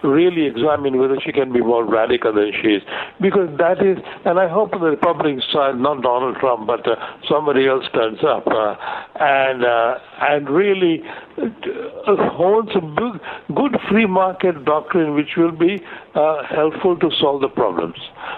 really 0.04 0.46
examine 0.46 0.98
whether 0.98 1.18
she 1.24 1.32
can 1.32 1.52
be 1.52 1.62
more 1.62 1.86
radical 1.86 2.34
than 2.34 2.52
she 2.62 2.80
is. 2.80 2.84
Because 3.22 3.50
that 3.58 3.82
is, 3.84 3.98
and 4.26 4.40
I 4.40 4.48
hope 4.48 4.72
the 4.72 4.80
Republican 4.80 5.42
side, 5.52 5.78
not 5.78 6.02
Donald 6.02 6.38
Trump, 6.38 6.68
but 6.68 6.88
uh, 6.88 6.96
somebody 7.28 7.68
else 7.68 7.86
turns 7.94 8.20
up 8.24 8.48
uh, 8.48 8.76
and 9.20 9.66
uh, 9.66 10.00
and 10.22 10.50
really 10.50 11.04
uh, 11.38 12.16
holds 12.32 12.72
a 12.76 12.82
big, 12.82 13.22
good 13.56 13.78
free 13.90 14.06
market 14.06 14.66
doctrine 14.66 15.16
which 15.16 15.36
will 15.38 15.52
be 15.52 15.82
uh, 16.16 16.44
helpful 16.50 16.98
to 16.98 17.10
solve 17.20 17.42
the 17.42 17.48
problems. 17.48 17.96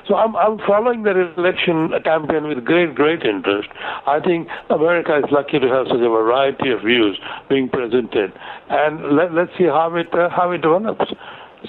So 0.08 0.16
I'm, 0.16 0.36
I'm 0.36 0.58
following 0.68 1.04
the 1.04 1.34
election 1.38 1.92
campaign 2.04 2.48
with 2.48 2.64
great, 2.66 2.96
great 2.96 3.24
interest. 3.24 3.70
I 4.08 4.20
think 4.20 4.48
America 4.70 5.18
is 5.18 5.32
lucky 5.32 5.60
to 5.60 5.68
have 5.68 5.88
such 5.88 6.02
a 6.02 6.10
variety 6.10 6.72
of 6.72 6.82
views 6.82 7.20
being 7.50 7.70
presented. 7.70 8.34
And 8.70 9.16
let, 9.16 9.34
let's 9.34 9.52
see 9.58 9.66
how 9.66 9.96
it, 9.96 10.14
uh, 10.14 10.30
how 10.30 10.52
it 10.52 10.62
develops 10.62 11.12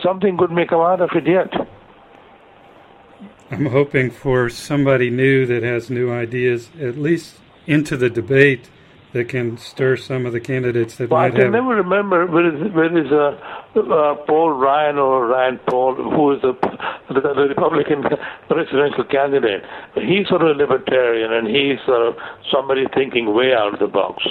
something 0.03 0.37
good 0.37 0.51
may 0.51 0.67
come 0.67 0.81
out 0.81 1.01
of 1.01 1.11
it 1.15 1.27
yet. 1.27 1.53
I'm 3.51 3.67
hoping 3.67 4.11
for 4.11 4.49
somebody 4.49 5.11
new 5.11 5.45
that 5.47 5.63
has 5.63 5.91
new 5.91 6.11
ideas, 6.11 6.71
at 6.81 6.97
least 6.97 7.37
into 7.67 7.97
the 7.97 8.09
debate, 8.09 8.71
that 9.13 9.29
can 9.29 9.59
stir 9.59 9.97
some 9.97 10.27
of 10.27 10.33
the 10.33 10.41
candidates 10.41 10.97
that 10.97 11.11
well, 11.11 11.21
might 11.21 11.27
I 11.27 11.31
can 11.31 11.41
have. 11.43 11.53
never 11.53 11.77
remember 11.77 12.27
where 12.27 12.49
is, 12.49 12.73
where 12.73 12.99
is 12.99 13.13
uh, 13.13 13.79
uh, 13.79 14.15
Paul 14.27 14.53
Ryan 14.53 14.99
or 14.99 15.27
Rand 15.27 15.61
Paul, 15.67 15.95
who 15.95 16.33
is 16.33 16.43
the, 16.43 16.53
the, 17.09 17.21
the 17.21 17.49
Republican 17.49 18.03
presidential 18.49 19.05
candidate. 19.05 19.63
He's 19.95 20.29
sort 20.29 20.43
of 20.43 20.57
a 20.57 20.59
libertarian, 20.59 21.33
and 21.33 21.47
he's 21.47 21.79
sort 21.85 22.09
of 22.09 22.17
somebody 22.51 22.87
thinking 22.95 23.35
way 23.35 23.53
out 23.53 23.75
of 23.75 23.81
the 23.81 23.87
box. 23.87 24.25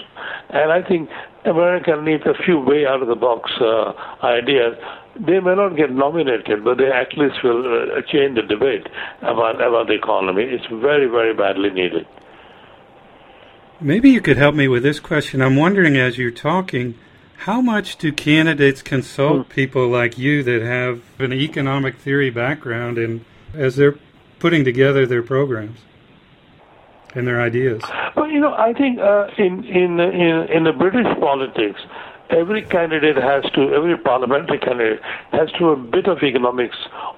And 0.49 0.71
I 0.71 0.81
think 0.81 1.09
America 1.45 1.99
needs 2.01 2.23
a 2.25 2.33
few 2.43 2.59
way 2.59 2.85
out 2.85 3.01
of 3.01 3.07
the 3.07 3.15
box 3.15 3.51
uh, 3.61 3.93
ideas 4.23 4.75
they 5.15 5.39
may 5.39 5.55
not 5.55 5.75
get 5.75 5.91
nominated, 5.91 6.63
but 6.63 6.77
they 6.77 6.89
at 6.89 7.17
least 7.17 7.43
will 7.43 7.61
uh, 7.61 8.01
change 8.07 8.35
the 8.35 8.43
debate 8.43 8.87
about 9.21 9.55
about 9.55 9.87
the 9.87 9.93
economy. 9.93 10.43
It's 10.43 10.65
very, 10.67 11.07
very 11.07 11.33
badly 11.33 11.69
needed. 11.69 12.07
Maybe 13.81 14.11
you 14.11 14.21
could 14.21 14.37
help 14.37 14.53
me 14.53 14.67
with 14.67 14.83
this 14.83 14.99
question. 14.99 15.41
I'm 15.41 15.55
wondering, 15.55 15.97
as 15.97 16.15
you're 16.15 16.29
talking, 16.29 16.93
how 17.37 17.61
much 17.61 17.97
do 17.97 18.11
candidates 18.11 18.83
consult 18.83 19.47
hmm. 19.47 19.51
people 19.51 19.87
like 19.87 20.19
you 20.19 20.43
that 20.43 20.61
have 20.61 21.01
an 21.17 21.33
economic 21.33 21.97
theory 21.97 22.29
background, 22.29 22.99
and 22.99 23.25
as 23.55 23.77
they're 23.77 23.97
putting 24.37 24.63
together 24.63 25.07
their 25.07 25.23
programs 25.23 25.79
and 27.15 27.27
their 27.27 27.41
ideas? 27.41 27.81
Well, 28.15 28.29
you 28.29 28.39
know, 28.39 28.53
I 28.53 28.73
think 28.73 28.99
uh, 28.99 29.29
in 29.39 29.63
in 29.63 29.99
in 29.99 30.47
in 30.49 30.63
the 30.63 30.73
British 30.73 31.07
politics 31.19 31.81
every 32.31 32.61
candidate 32.61 33.17
has 33.17 33.43
to, 33.51 33.73
every 33.73 33.97
parliamentary 33.97 34.57
candidate 34.57 35.01
has 35.31 35.51
to 35.59 35.69
a 35.69 35.75
bit 35.75 36.07
of 36.07 36.23
economics 36.23 36.77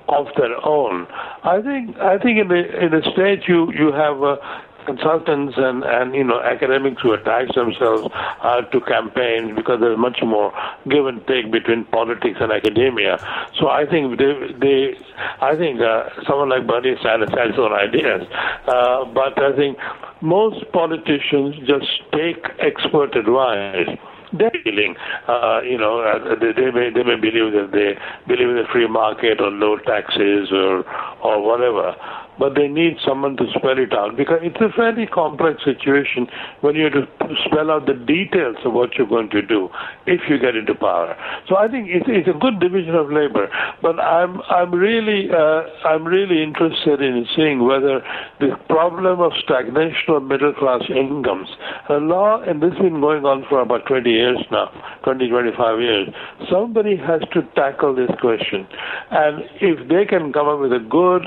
of 0.10 0.27
their 0.38 0.65
own. 0.65 1.08
I 1.43 1.62
think, 1.62 1.98
I 1.98 2.17
think 2.17 2.39
in 2.39 2.48
the 2.48 2.84
in 2.84 2.91
the 2.91 3.01
state 3.12 3.48
you 3.48 3.72
you 3.74 3.91
have. 3.91 4.24
Uh, 4.24 4.38
consultants 4.86 5.56
and, 5.58 5.84
and 5.84 6.16
you 6.16 6.24
know 6.24 6.42
academics 6.42 7.02
who 7.02 7.13
attach 7.13 7.54
themselves 7.56 8.08
uh, 8.42 8.62
to 8.62 8.82
campaigns 8.82 9.56
because 9.56 9.80
there's 9.80 9.98
much 9.98 10.20
more 10.24 10.54
give 10.90 11.06
and 11.08 11.25
take 11.28 11.52
between 11.52 11.86
politics 11.86 12.38
and 12.40 12.52
academia. 12.52 13.18
So 13.60 13.68
I 13.70 13.86
think 13.86 14.18
they, 14.20 14.34
they 14.60 14.96
I 15.42 15.56
think 15.56 15.82
uh, 15.82 16.10
someone 16.28 16.50
like 16.50 16.68
Bernie 16.68 16.96
Sanders 17.02 17.30
has 17.38 17.52
his 17.52 17.60
own 17.60 17.74
ideas, 17.74 18.28
uh, 18.68 19.06
but 19.06 19.42
I 19.42 19.56
think 19.56 19.78
most 20.22 20.72
politicians 20.72 21.56
just 21.68 21.88
take 22.12 22.46
expert 22.60 23.16
advice 23.16 23.98
they're 24.34 24.52
dealing. 24.63 24.96
Uh, 25.28 25.62
you 25.62 25.78
know, 25.78 26.00
uh, 26.02 26.36
they, 26.36 26.52
they 26.54 26.72
may 26.72 26.90
they 26.90 27.04
may 27.04 27.16
believe 27.16 27.54
that 27.54 27.70
they 27.72 27.98
believe 28.28 28.50
in 28.50 28.56
the 28.56 28.66
free 28.72 28.88
market 28.88 29.40
or 29.40 29.52
low 29.52 29.78
taxes 29.78 30.50
or 30.52 30.84
or 31.22 31.42
whatever 31.42 31.96
but 32.40 32.56
they 32.56 32.68
need 32.68 32.98
someone 33.06 33.38
to 33.38 33.46
spell 33.56 33.78
it 33.78 33.94
out 33.94 34.18
because 34.18 34.40
it's 34.42 34.60
a 34.62 34.70
fairly 34.75 35.06
complex 35.06 35.63
situation 35.63 36.28
when 36.62 36.75
you 36.75 36.84
have 36.86 36.94
to 36.94 37.08
spell 37.46 37.72
out 37.72 37.86
the 37.86 37.94
details 37.94 38.58
of 38.66 38.74
what 38.74 38.96
you're 38.96 39.08
going 39.08 39.30
to 39.30 39.42
do 39.42 39.70
if 40.06 40.22
you 40.30 40.38
get 40.40 40.56
into 40.56 40.75
power. 40.75 41.16
So 41.48 41.58
I 41.58 41.68
think 41.68 41.88
it's, 41.90 42.06
it's 42.08 42.28
a 42.28 42.38
good 42.38 42.60
division 42.60 42.96
of 42.96 43.12
labor, 43.12 43.50
but 43.82 44.00
I'm 44.00 44.42
I'm 44.50 44.74
really 44.74 45.30
uh, 45.32 45.63
I'm 45.86 46.06
really 46.06 46.42
interested 46.44 47.02
in 47.02 47.25
seeing 47.36 47.63
whether 47.63 48.02
the 48.40 48.56
problem 48.68 49.20
of 49.20 49.32
stagnation 49.44 50.13
of 50.13 50.24
middle 50.24 50.54
class 50.54 50.82
incomes, 50.90 51.50
a 51.90 51.96
law, 51.96 52.42
and 52.42 52.62
this 52.62 52.74
has 52.74 52.82
been 52.82 53.02
going 53.02 53.25
on 53.25 53.46
for 53.50 53.62
about 53.62 53.86
20 53.88 54.10
years 54.10 54.40
now, 54.52 54.70
20 55.04 55.30
25 55.30 55.80
years. 55.80 56.10
Somebody 56.50 56.96
has 56.98 57.22
to 57.34 57.42
tackle 57.56 57.96
this 57.96 58.10
question, 58.20 58.68
and 59.12 59.44
if 59.62 59.88
they 59.90 60.06
can 60.06 60.34
come 60.34 60.48
up 60.48 60.60
with 60.60 60.74
a 60.74 60.80
good 60.80 61.24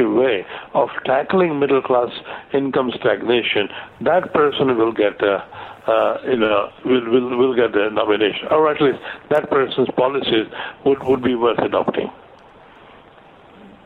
way 0.00 0.44
of 0.74 0.88
tackling 1.04 1.58
middle 1.58 1.82
class 1.82 2.10
income 2.52 2.92
stagnation, 2.98 3.68
that 4.00 4.32
person 4.32 4.76
will 4.76 4.92
get 4.92 5.20
a 5.22 5.44
uh, 5.86 6.18
you 6.24 6.36
know, 6.36 6.70
will, 6.84 7.10
will, 7.10 7.36
will 7.36 7.56
get 7.56 7.72
the 7.72 7.90
nomination, 7.92 8.46
or 8.50 8.70
at 8.70 8.80
least 8.80 8.98
that 9.30 9.50
person's 9.50 9.88
policies 9.96 10.46
would, 10.84 11.02
would 11.02 11.22
be 11.22 11.34
worth 11.34 11.58
adopting. 11.58 12.10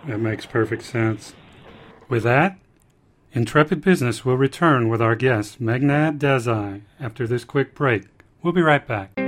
That 0.06 0.18
makes 0.18 0.46
perfect 0.46 0.82
sense. 0.82 1.34
With 2.08 2.22
that, 2.24 2.58
Intrepid 3.32 3.82
Business 3.82 4.24
will 4.24 4.36
return 4.36 4.88
with 4.88 5.02
our 5.02 5.16
guest, 5.16 5.60
Meghnad 5.60 6.18
Desai, 6.18 6.82
after 7.00 7.26
this 7.26 7.44
quick 7.44 7.74
break. 7.74 8.04
We'll 8.42 8.52
be 8.52 8.62
right 8.62 8.86
back. 8.86 9.25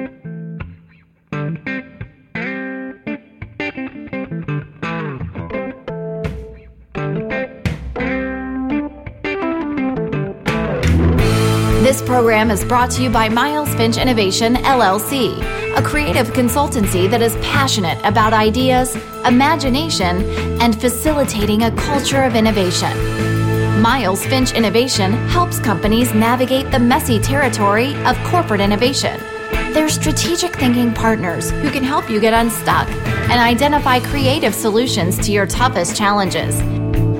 Program 12.18 12.50
is 12.50 12.64
brought 12.64 12.90
to 12.90 13.00
you 13.00 13.08
by 13.08 13.28
Miles 13.28 13.72
Finch 13.76 13.96
Innovation, 13.96 14.56
LLC, 14.56 15.40
a 15.76 15.82
creative 15.82 16.26
consultancy 16.32 17.08
that 17.08 17.22
is 17.22 17.36
passionate 17.36 17.96
about 18.04 18.32
ideas, 18.32 18.96
imagination, 19.24 20.24
and 20.60 20.80
facilitating 20.80 21.62
a 21.62 21.70
culture 21.76 22.24
of 22.24 22.34
innovation. 22.34 22.90
Miles 23.80 24.26
Finch 24.26 24.50
Innovation 24.52 25.12
helps 25.28 25.60
companies 25.60 26.12
navigate 26.12 26.68
the 26.72 26.80
messy 26.80 27.20
territory 27.20 27.94
of 28.04 28.16
corporate 28.24 28.60
innovation. 28.60 29.20
They're 29.72 29.88
strategic 29.88 30.56
thinking 30.56 30.92
partners 30.92 31.52
who 31.52 31.70
can 31.70 31.84
help 31.84 32.10
you 32.10 32.18
get 32.20 32.34
unstuck 32.34 32.88
and 33.30 33.38
identify 33.40 34.00
creative 34.00 34.56
solutions 34.56 35.24
to 35.24 35.30
your 35.30 35.46
toughest 35.46 35.96
challenges. 35.96 36.58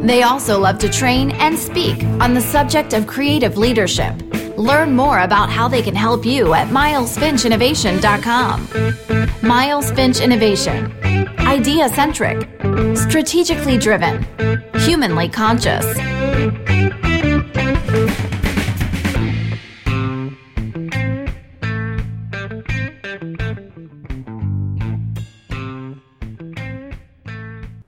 They 0.04 0.24
also 0.24 0.58
love 0.58 0.80
to 0.80 0.88
train 0.88 1.30
and 1.30 1.56
speak 1.56 2.02
on 2.18 2.34
the 2.34 2.40
subject 2.40 2.94
of 2.94 3.06
creative 3.06 3.56
leadership 3.56 4.27
Learn 4.58 4.94
more 4.96 5.20
about 5.20 5.48
how 5.50 5.68
they 5.68 5.82
can 5.82 5.94
help 5.94 6.26
you 6.26 6.52
at 6.52 6.66
milesfinchinnovation.com. 6.68 9.48
Miles 9.48 9.92
Finch 9.92 10.20
Innovation. 10.20 10.92
Idea 11.38 11.88
centric, 11.88 12.40
strategically 12.96 13.78
driven, 13.78 14.26
humanly 14.80 15.28
conscious. 15.28 15.86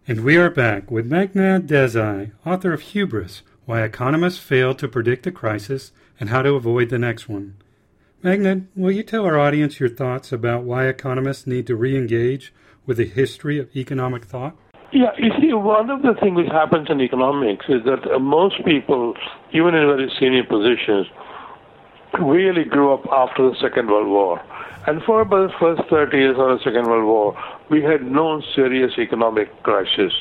And 0.06 0.22
we 0.24 0.36
are 0.36 0.50
back 0.50 0.88
with 0.88 1.10
Meghnad 1.10 1.66
Desai, 1.66 2.30
author 2.46 2.72
of 2.72 2.80
Hubris 2.80 3.42
Why 3.64 3.82
Economists 3.82 4.38
Fail 4.38 4.72
to 4.76 4.86
Predict 4.86 5.26
a 5.26 5.32
Crisis 5.32 5.90
and 6.20 6.28
how 6.28 6.42
to 6.42 6.54
avoid 6.54 6.90
the 6.90 6.98
next 6.98 7.28
one. 7.28 7.56
Meghnad, 8.22 8.66
will 8.76 8.92
you 8.92 9.02
tell 9.02 9.24
our 9.24 9.38
audience 9.38 9.80
your 9.80 9.88
thoughts 9.88 10.30
about 10.30 10.62
why 10.62 10.86
economists 10.86 11.46
need 11.46 11.66
to 11.66 11.74
re 11.74 11.96
engage 11.96 12.52
with 12.84 12.98
the 12.98 13.06
history 13.06 13.58
of 13.58 13.74
economic 13.74 14.26
thought? 14.26 14.54
Yeah, 14.92 15.12
you 15.16 15.30
see, 15.40 15.54
one 15.54 15.88
of 15.88 16.02
the 16.02 16.14
things 16.20 16.36
that 16.36 16.52
happens 16.52 16.88
in 16.90 17.00
economics 17.00 17.64
is 17.68 17.82
that 17.84 18.10
uh, 18.12 18.18
most 18.18 18.56
people, 18.64 19.14
even 19.52 19.74
in 19.74 19.86
very 19.86 20.12
senior 20.20 20.44
positions, 20.44 21.06
really 22.18 22.64
grew 22.64 22.92
up 22.94 23.06
after 23.12 23.50
the 23.50 23.56
Second 23.60 23.88
World 23.88 24.08
War. 24.08 24.42
And 24.86 25.02
for 25.02 25.20
about 25.20 25.50
the 25.50 25.58
first 25.58 25.88
30 25.90 26.16
years 26.16 26.36
of 26.38 26.58
the 26.58 26.64
Second 26.64 26.86
World 26.86 27.04
War, 27.04 27.38
we 27.68 27.82
had 27.82 28.02
no 28.10 28.42
serious 28.54 28.98
economic 28.98 29.62
crisis. 29.62 30.12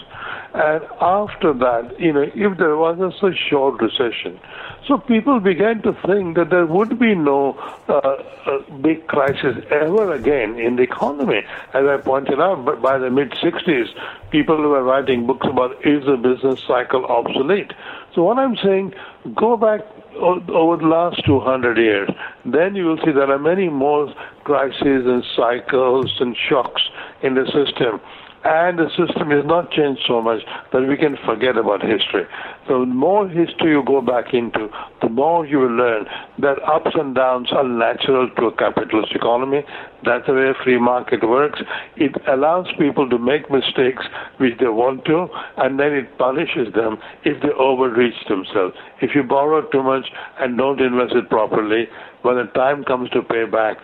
And 0.54 0.84
after 1.00 1.54
that, 1.54 1.96
you 2.00 2.12
know, 2.12 2.30
if 2.36 2.58
there 2.58 2.76
was 2.76 3.00
a 3.00 3.34
short 3.50 3.82
recession, 3.82 4.40
so 4.86 4.98
people 4.98 5.40
began 5.40 5.82
to 5.84 5.94
think 6.06 6.36
that 6.36 6.50
there 6.50 6.66
would 6.66 7.00
be 7.00 7.16
no 7.16 7.54
uh, 7.88 7.94
uh, 7.94 8.60
big 8.82 9.08
crisis 9.08 9.64
ever 9.72 10.14
again 10.14 10.60
in 10.60 10.76
the 10.76 10.84
economy. 10.84 11.44
As 11.74 11.86
I 11.86 11.98
pointed 11.98 12.42
out, 12.42 12.66
but 12.66 12.82
by 12.82 12.98
the 12.98 13.10
mid 13.10 13.32
60s, 13.32 13.88
people 14.32 14.58
were 14.58 14.84
writing 14.84 15.26
books 15.26 15.48
about 15.48 15.86
is 15.86 16.06
the 16.06 16.18
business 16.18 16.62
cycle 16.68 17.06
obsolete. 17.06 17.72
So 18.14 18.24
what 18.24 18.38
I'm 18.38 18.58
saying, 18.58 18.94
go 19.36 19.56
back 19.56 19.82
over 20.18 20.78
the 20.78 20.88
last 20.88 21.22
200 21.26 21.78
years, 21.78 22.10
then 22.46 22.76
you 22.76 22.86
will 22.86 22.98
see 22.98 23.12
there 23.12 23.32
are 23.32 23.40
many 23.40 23.70
more 23.70 24.14
crises 24.44 25.06
and 25.06 25.24
cycles 25.36 26.12
and 26.20 26.36
shocks 26.50 26.82
in 27.22 27.36
the 27.36 27.46
system 27.46 28.00
and 28.44 28.80
the 28.80 28.90
system 28.90 29.32
is 29.32 29.46
not 29.46 29.72
changed 29.72 30.02
so 30.08 30.22
much 30.22 30.42
that 30.72 30.88
we 30.88 30.96
can 30.96 31.18
forget 31.26 31.58
about 31.58 31.82
history. 31.82 32.26
So 32.68 32.82
the 32.82 32.86
more 32.86 33.28
history 33.28 33.72
you 33.72 33.84
go 33.86 34.02
back 34.02 34.34
into, 34.34 34.70
the 35.02 35.10
more 35.10 35.46
you 35.46 35.60
will 35.60 35.76
learn 35.76 36.06
that 36.40 36.62
ups 36.64 36.92
and 36.94 37.14
downs 37.14 37.50
are 37.52 37.68
natural 37.68 38.30
to 38.30 38.46
a 38.46 38.56
capitalist 38.56 39.12
economy. 39.14 39.64
That's 40.06 40.26
the 40.28 40.34
way 40.34 40.50
a 40.50 40.64
free 40.64 40.80
market 40.80 41.28
works. 41.28 41.60
It 41.98 42.16
allows 42.28 42.68
people 42.78 43.10
to 43.10 43.18
make 43.18 43.52
mistakes 43.52 44.04
which 44.38 44.58
they 44.60 44.68
want 44.68 45.06
to, 45.06 45.28
and 45.58 45.80
then 45.80 45.94
it 45.94 46.18
punishes 46.18 46.74
them 46.74 46.98
if 47.26 47.42
they 47.42 47.52
overreach 47.60 48.16
themselves. 48.30 48.76
If 49.02 49.16
you 49.16 49.24
borrow 49.24 49.68
too 49.70 49.84
much 49.84 50.06
and 50.40 50.58
don't 50.58 50.80
invest 50.80 51.14
it 51.14 51.30
properly, 51.30 51.88
when 52.22 52.36
the 52.36 52.46
time 52.54 52.84
comes 52.84 53.10
to 53.12 53.22
pay 53.22 53.46
back, 53.46 53.78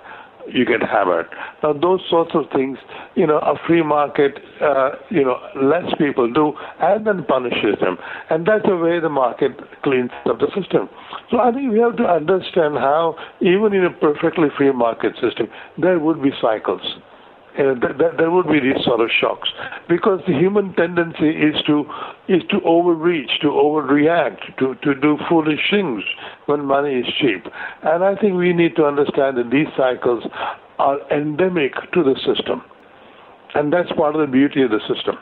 you 0.52 0.66
get 0.66 0.82
hammered. 0.82 1.28
Now, 1.64 1.74
those 1.74 2.02
sorts 2.10 2.32
of 2.34 2.46
things, 2.54 2.78
you 3.16 3.26
know, 3.26 3.38
a 3.40 3.56
free 3.68 3.84
market, 3.84 4.40
uh, 4.62 4.92
you 5.10 5.24
know, 5.24 5.38
lets 5.56 5.94
people 5.98 6.32
do 6.32 6.54
and 6.80 7.06
then 7.06 7.24
punishes 7.26 7.80
them. 7.82 7.98
And 8.30 8.46
that's 8.46 8.66
the 8.66 8.78
way 8.78 9.00
the 9.00 9.10
market 9.10 9.52
cleans 9.84 10.12
up 10.26 10.40
the 10.40 10.48
system. 10.60 10.90
So 11.32 11.40
I 11.40 11.52
think 11.52 11.72
we 11.72 11.80
have 11.80 11.98
to 11.98 12.04
understand 12.04 12.76
how, 12.76 13.16
even 13.42 13.74
in 13.74 13.86
a 13.86 13.92
perfectly 13.92 14.50
free 14.58 14.72
market 14.72 15.14
system, 15.22 15.48
there 15.78 16.00
would 16.00 16.22
be 16.22 16.32
cycles 16.42 16.82
uh, 17.58 17.74
th- 17.80 17.98
th- 17.98 18.14
there 18.18 18.32
would 18.32 18.48
be 18.48 18.60
these 18.60 18.84
sort 18.84 19.00
of 19.00 19.10
shocks 19.10 19.50
because 19.88 20.20
the 20.28 20.34
human 20.34 20.74
tendency 20.74 21.30
is 21.30 21.56
to 21.66 21.86
is 22.28 22.44
to 22.50 22.60
overreach, 22.66 23.40
to 23.42 23.48
overreact, 23.48 24.58
to 24.58 24.76
to 24.84 24.94
do 24.94 25.18
foolish 25.30 25.72
things 25.72 26.04
when 26.48 26.66
money 26.66 26.96
is 26.96 27.06
cheap. 27.20 27.46
And 27.84 28.04
I 28.04 28.16
think 28.16 28.36
we 28.36 28.54
need 28.54 28.76
to 28.76 28.86
understand 28.86 29.38
that 29.38 29.52
these 29.52 29.68
cycles 29.78 30.24
are 30.80 31.00
endemic 31.12 31.74
to 31.94 32.04
the 32.04 32.16
system, 32.26 32.62
and 33.54 33.72
that's 33.72 33.92
part 33.94 34.16
of 34.16 34.22
the 34.22 34.28
beauty 34.28 34.62
of 34.62 34.72
the 34.72 34.82
system. 34.88 35.18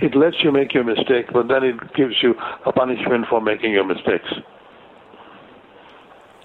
It 0.00 0.16
lets 0.16 0.42
you 0.42 0.50
make 0.50 0.72
your 0.72 0.84
mistake, 0.84 1.26
but 1.32 1.48
then 1.48 1.62
it 1.62 1.94
gives 1.94 2.22
you 2.22 2.34
a 2.64 2.72
punishment 2.72 3.26
for 3.28 3.40
making 3.40 3.72
your 3.72 3.84
mistakes. 3.84 4.32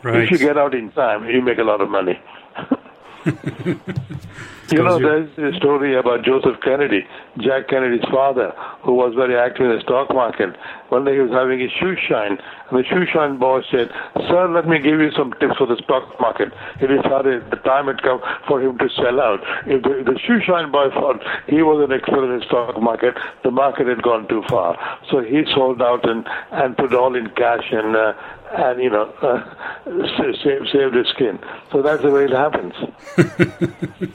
Right. 0.03 0.24
If 0.24 0.31
you 0.31 0.38
get 0.38 0.57
out 0.57 0.75
in 0.75 0.91
time, 0.91 1.27
you 1.27 1.41
make 1.41 1.57
a 1.57 1.63
lot 1.63 1.81
of 1.81 1.89
money. 1.89 2.19
You 4.69 4.84
know, 4.84 5.00
there's 5.00 5.31
a 5.39 5.55
story 5.57 5.96
about 5.96 6.25
Joseph 6.25 6.60
Kennedy, 6.62 7.07
Jack 7.39 7.69
Kennedy's 7.69 8.03
father, 8.12 8.51
who 8.84 8.93
was 8.93 9.13
very 9.15 9.38
active 9.38 9.63
in 9.63 9.72
the 9.72 9.81
stock 9.81 10.12
market. 10.12 10.57
One 10.89 11.05
day 11.05 11.15
he 11.15 11.19
was 11.19 11.31
having 11.31 11.60
his 11.62 11.72
shoe 11.72 11.96
shine, 11.96 12.36
and 12.36 12.75
the 12.75 12.84
shoe 12.84 13.05
shine 13.07 13.39
boss 13.39 13.63
said, 13.72 13.88
Sir, 14.27 14.51
let 14.51 14.67
me 14.67 14.79
give 14.79 15.00
you 15.00 15.12
some 15.15 15.31
tips 15.39 15.55
for 15.55 15.67
the 15.67 15.79
stock 15.84 16.19
market. 16.19 16.51
He 16.81 16.88
decided 16.88 17.48
the 17.50 17.63
time 17.63 17.88
had 17.88 18.03
come 18.03 18.19
for 18.48 18.60
him 18.62 18.77
to 18.77 18.89
sell 18.91 19.22
out. 19.22 19.39
If 19.67 19.84
the, 19.84 20.03
the 20.03 20.19
shoe 20.19 20.43
shine 20.43 20.69
boy 20.69 20.91
thought 20.91 21.24
he 21.48 21.63
was 21.63 21.88
an 21.88 21.96
expert 21.96 22.27
in 22.27 22.39
the 22.39 22.43
stock 22.46 22.75
market, 22.81 23.15
the 23.48 23.51
market 23.51 23.88
had 23.88 24.04
gone 24.04 24.28
too 24.28 24.43
far. 24.49 24.75
So 25.10 25.23
he 25.23 25.47
sold 25.56 25.82
out 25.82 26.04
and, 26.04 26.28
and 26.51 26.75
put 26.75 26.93
all 26.93 27.15
in 27.15 27.30
cash 27.39 27.71
and, 27.71 27.95
uh, 27.95 28.12
and 28.51 28.81
you 28.81 28.89
know, 28.89 29.12
uh, 29.21 29.43
saved, 30.43 30.69
saved 30.71 30.95
his 30.95 31.07
skin. 31.07 31.39
So 31.71 31.81
that's 31.81 32.01
the 32.01 32.12
way 32.12 32.25
it 32.25 32.31
happens. 32.31 32.73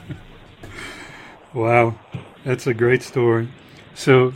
Wow, 1.53 1.93
that's 2.43 2.65
a 2.65 2.73
great 2.73 3.03
story. 3.03 3.47
So, 3.93 4.33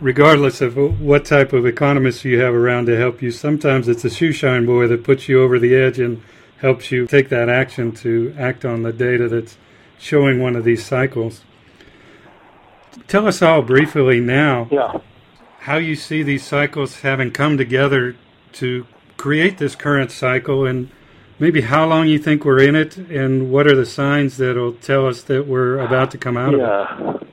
regardless 0.00 0.60
of 0.60 0.76
what 1.00 1.24
type 1.24 1.52
of 1.52 1.64
economists 1.64 2.24
you 2.24 2.40
have 2.40 2.54
around 2.54 2.86
to 2.86 2.96
help 2.96 3.22
you, 3.22 3.30
sometimes 3.30 3.86
it's 3.86 4.04
a 4.04 4.08
shoeshine 4.08 4.66
boy 4.66 4.88
that 4.88 5.04
puts 5.04 5.28
you 5.28 5.40
over 5.40 5.60
the 5.60 5.76
edge 5.76 6.00
and 6.00 6.20
helps 6.60 6.90
you 6.90 7.06
take 7.06 7.28
that 7.28 7.48
action 7.48 7.92
to 7.92 8.34
act 8.36 8.64
on 8.64 8.82
the 8.82 8.92
data 8.92 9.28
that's 9.28 9.56
showing 9.96 10.42
one 10.42 10.56
of 10.56 10.64
these 10.64 10.84
cycles. 10.84 11.44
Tell 13.06 13.28
us 13.28 13.40
all 13.40 13.62
briefly 13.62 14.18
now 14.18 14.66
yeah. 14.72 14.98
How 15.68 15.76
you 15.76 15.94
see 15.94 16.22
these 16.22 16.42
cycles 16.42 17.00
having 17.00 17.30
come 17.30 17.58
together 17.58 18.16
to 18.52 18.86
create 19.18 19.58
this 19.58 19.76
current 19.76 20.10
cycle 20.10 20.64
and 20.64 20.88
maybe 21.38 21.60
how 21.60 21.86
long 21.86 22.08
you 22.08 22.18
think 22.18 22.42
we're 22.42 22.62
in 22.62 22.74
it, 22.74 22.96
and 22.96 23.52
what 23.52 23.66
are 23.66 23.76
the 23.76 23.84
signs 23.84 24.38
that'll 24.38 24.72
tell 24.72 25.06
us 25.06 25.22
that 25.24 25.46
we're 25.46 25.78
about 25.78 26.10
to 26.10 26.16
come 26.16 26.38
out 26.38 26.56
yeah. 26.56 26.96
of 26.96 27.16
it? 27.16 27.28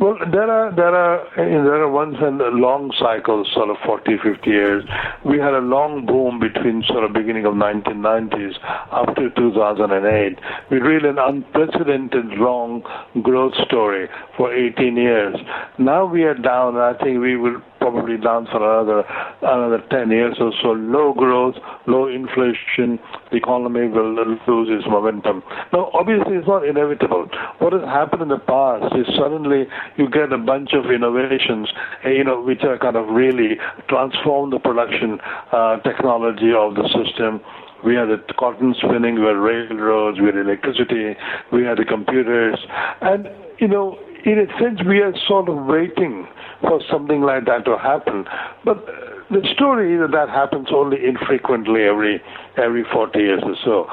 Well, 0.00 0.16
there 0.30 0.48
are 0.48 0.72
there 0.74 0.94
are 0.94 1.26
there 1.36 1.82
are 1.82 1.90
ones 1.90 2.16
and 2.20 2.38
long 2.38 2.92
cycles, 3.00 3.48
sort 3.52 3.68
of 3.70 3.76
40, 3.84 4.18
50 4.22 4.48
years. 4.48 4.84
We 5.24 5.38
had 5.38 5.54
a 5.54 5.58
long 5.58 6.06
boom 6.06 6.38
between 6.38 6.84
sort 6.86 7.02
of 7.02 7.12
beginning 7.12 7.46
of 7.46 7.54
1990s 7.54 8.54
up 8.92 9.16
to 9.16 9.30
2008. 9.30 10.38
We 10.70 10.78
really 10.78 11.08
an 11.08 11.18
unprecedented 11.18 12.26
long 12.38 12.84
growth 13.22 13.54
story 13.66 14.08
for 14.36 14.54
18 14.54 14.96
years. 14.96 15.36
Now 15.78 16.06
we 16.06 16.22
are 16.22 16.34
down. 16.34 16.76
And 16.76 16.84
I 16.84 16.94
think 17.02 17.20
we 17.20 17.36
will 17.36 17.60
probably 17.80 18.16
down 18.16 18.46
for 18.46 18.58
another 18.58 19.04
another 19.42 19.82
10 19.90 20.10
years 20.10 20.36
or 20.40 20.52
so. 20.62 20.68
Low 20.68 21.12
growth, 21.14 21.54
low 21.86 22.08
inflation. 22.08 22.98
The 23.30 23.36
economy 23.36 23.88
will 23.88 24.14
lose 24.14 24.68
its 24.70 24.86
momentum. 24.88 25.42
Now, 25.72 25.90
obviously, 25.94 26.36
it's 26.36 26.46
not 26.46 26.66
inevitable. 26.66 27.28
What 27.58 27.72
has 27.72 27.82
happened 27.84 28.22
in 28.22 28.28
the 28.28 28.38
past 28.38 28.94
is 28.96 29.06
suddenly 29.16 29.66
you 29.96 30.08
get 30.10 30.32
a 30.32 30.38
bunch 30.38 30.70
of 30.72 30.90
innovations, 30.90 31.68
eh, 32.04 32.10
you 32.10 32.24
know, 32.24 32.42
which 32.42 32.62
are 32.62 32.78
kind 32.78 32.96
of 32.96 33.08
really 33.08 33.56
transform 33.88 34.50
the 34.50 34.58
production 34.58 35.18
uh, 35.52 35.78
technology 35.80 36.52
of 36.56 36.74
the 36.74 36.86
system. 36.92 37.40
We 37.84 37.94
had 37.94 38.08
the 38.08 38.18
cotton 38.38 38.74
spinning, 38.78 39.20
we 39.20 39.26
had 39.26 39.38
railroads, 39.38 40.18
we 40.18 40.26
had 40.26 40.36
electricity, 40.36 41.14
we 41.52 41.62
had 41.62 41.78
the 41.78 41.84
computers, 41.84 42.58
and 43.00 43.28
you 43.58 43.68
know, 43.68 43.98
in 44.24 44.38
a 44.38 44.46
sense, 44.58 44.82
we 44.86 45.00
are 45.00 45.14
sort 45.26 45.48
of 45.48 45.66
waiting 45.66 46.26
for 46.60 46.80
something 46.90 47.22
like 47.22 47.44
that 47.46 47.64
to 47.64 47.78
happen. 47.78 48.26
But 48.64 48.84
the 49.30 49.46
story 49.54 49.94
is 49.94 50.00
that 50.00 50.12
that 50.12 50.28
happens 50.28 50.68
only 50.72 51.04
infrequently 51.04 51.84
every 51.84 52.22
every 52.56 52.84
40 52.84 53.18
years 53.18 53.42
or 53.44 53.56
so. 53.64 53.84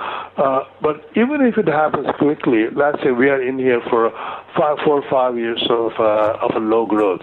Uh, 0.42 0.64
but 0.82 1.06
even 1.16 1.42
if 1.42 1.58
it 1.58 1.68
happens 1.68 2.08
quickly, 2.18 2.66
let's 2.74 3.02
say 3.04 3.12
we 3.12 3.30
are 3.30 3.42
in 3.42 3.60
here 3.60 3.82
for 3.90 4.12
five, 4.58 4.78
four 4.84 5.02
or 5.02 5.10
five 5.10 5.38
years 5.38 5.64
of 5.70 5.92
uh, 6.00 6.38
of 6.42 6.56
a 6.56 6.60
low 6.60 6.86
growth. 6.86 7.22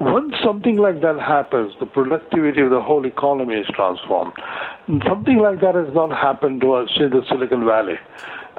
Once 0.00 0.34
something 0.42 0.76
like 0.76 1.02
that 1.02 1.18
happens, 1.20 1.74
the 1.78 1.84
productivity 1.84 2.62
of 2.62 2.70
the 2.70 2.80
whole 2.80 3.04
economy 3.04 3.56
is 3.56 3.66
transformed. 3.74 4.32
And 4.86 5.02
something 5.06 5.36
like 5.36 5.60
that 5.60 5.74
has 5.74 5.92
not 5.92 6.10
happened 6.10 6.62
to 6.62 6.72
us 6.72 6.88
in 6.96 7.10
the 7.10 7.22
Silicon 7.28 7.66
Valley. 7.66 7.98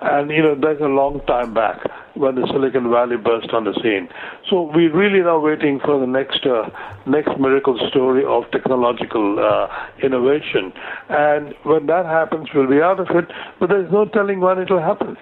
And, 0.02 0.32
you 0.32 0.42
know, 0.42 0.56
that's 0.56 0.82
a 0.82 0.86
long 0.86 1.22
time 1.28 1.54
back 1.54 1.78
when 2.16 2.34
the 2.34 2.48
Silicon 2.48 2.90
Valley 2.90 3.18
burst 3.18 3.52
on 3.54 3.66
the 3.66 3.74
scene. 3.84 4.10
So 4.50 4.72
we're 4.74 4.94
really 4.96 5.20
now 5.20 5.40
waiting 5.40 5.80
for 5.80 6.00
the 6.00 6.08
next 6.08 6.44
uh, 6.46 6.70
next 7.06 7.40
miracle 7.40 7.78
story 7.90 8.26
of 8.26 8.50
technological 8.52 9.38
uh, 9.38 9.68
innovation. 10.04 10.74
And 11.10 11.54
when 11.64 11.86
that 11.86 12.06
happens, 12.06 12.48
we'll 12.54 12.68
be 12.68 12.82
out 12.82 13.00
of 13.00 13.16
it, 13.16 13.26
but 13.60 13.70
there's 13.70 13.92
no 13.92 14.06
telling 14.06 14.40
when 14.42 14.58
it'll 14.58 14.82
happen. 14.82 15.18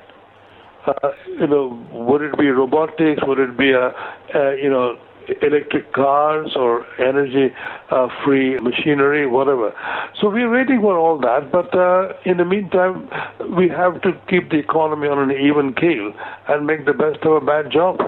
Uh, 0.88 1.10
you 1.28 1.48
know, 1.48 1.86
would 1.92 2.22
it 2.22 2.38
be 2.38 2.48
robotics? 2.48 3.22
Would 3.28 3.40
it 3.40 3.58
be 3.58 3.72
a, 3.72 3.92
a 4.34 4.56
you 4.56 4.70
know, 4.70 4.98
electric 5.42 5.94
cars 5.94 6.56
or 6.56 6.86
energy 7.00 7.54
uh, 7.90 8.08
free 8.24 8.60
machinery, 8.60 9.28
whatever. 9.28 9.74
So 10.20 10.30
we're 10.30 10.52
waiting 10.52 10.82
for 10.82 10.98
all 10.98 11.18
that, 11.20 11.52
but 11.52 11.74
uh, 11.76 12.14
in 12.26 12.38
the 12.38 12.46
meantime, 12.46 13.10
we 13.58 13.70
have 13.70 14.02
to 14.02 14.14
keep 14.28 14.50
the 14.50 14.58
economy 14.58 15.08
on 15.08 15.30
an 15.30 15.38
even 15.38 15.74
keel 15.74 16.14
and 16.48 16.66
make 16.66 16.86
the 16.86 16.94
best 16.94 17.24
of 17.24 17.42
a 17.42 17.46
bad 17.46 17.72
job. 17.72 18.00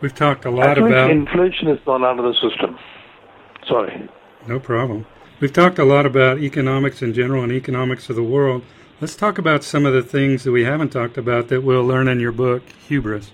We've 0.00 0.14
talked 0.14 0.44
a 0.44 0.50
lot 0.50 0.78
about 0.78 1.10
inflation 1.10 1.68
has 1.68 1.78
gone 1.84 2.04
out 2.04 2.18
of 2.18 2.24
the 2.24 2.34
system. 2.34 2.78
Sorry. 3.66 4.08
No 4.46 4.60
problem. 4.60 5.06
We've 5.40 5.52
talked 5.52 5.78
a 5.78 5.84
lot 5.84 6.06
about 6.06 6.38
economics 6.38 7.02
in 7.02 7.12
general 7.14 7.42
and 7.42 7.52
economics 7.52 8.08
of 8.08 8.16
the 8.16 8.22
world. 8.22 8.64
Let's 9.00 9.14
talk 9.14 9.38
about 9.38 9.62
some 9.62 9.86
of 9.86 9.92
the 9.92 10.02
things 10.02 10.44
that 10.44 10.52
we 10.52 10.64
haven't 10.64 10.90
talked 10.90 11.18
about 11.18 11.48
that 11.48 11.62
we'll 11.62 11.84
learn 11.84 12.08
in 12.08 12.18
your 12.18 12.32
book, 12.32 12.62
Hubris. 12.88 13.30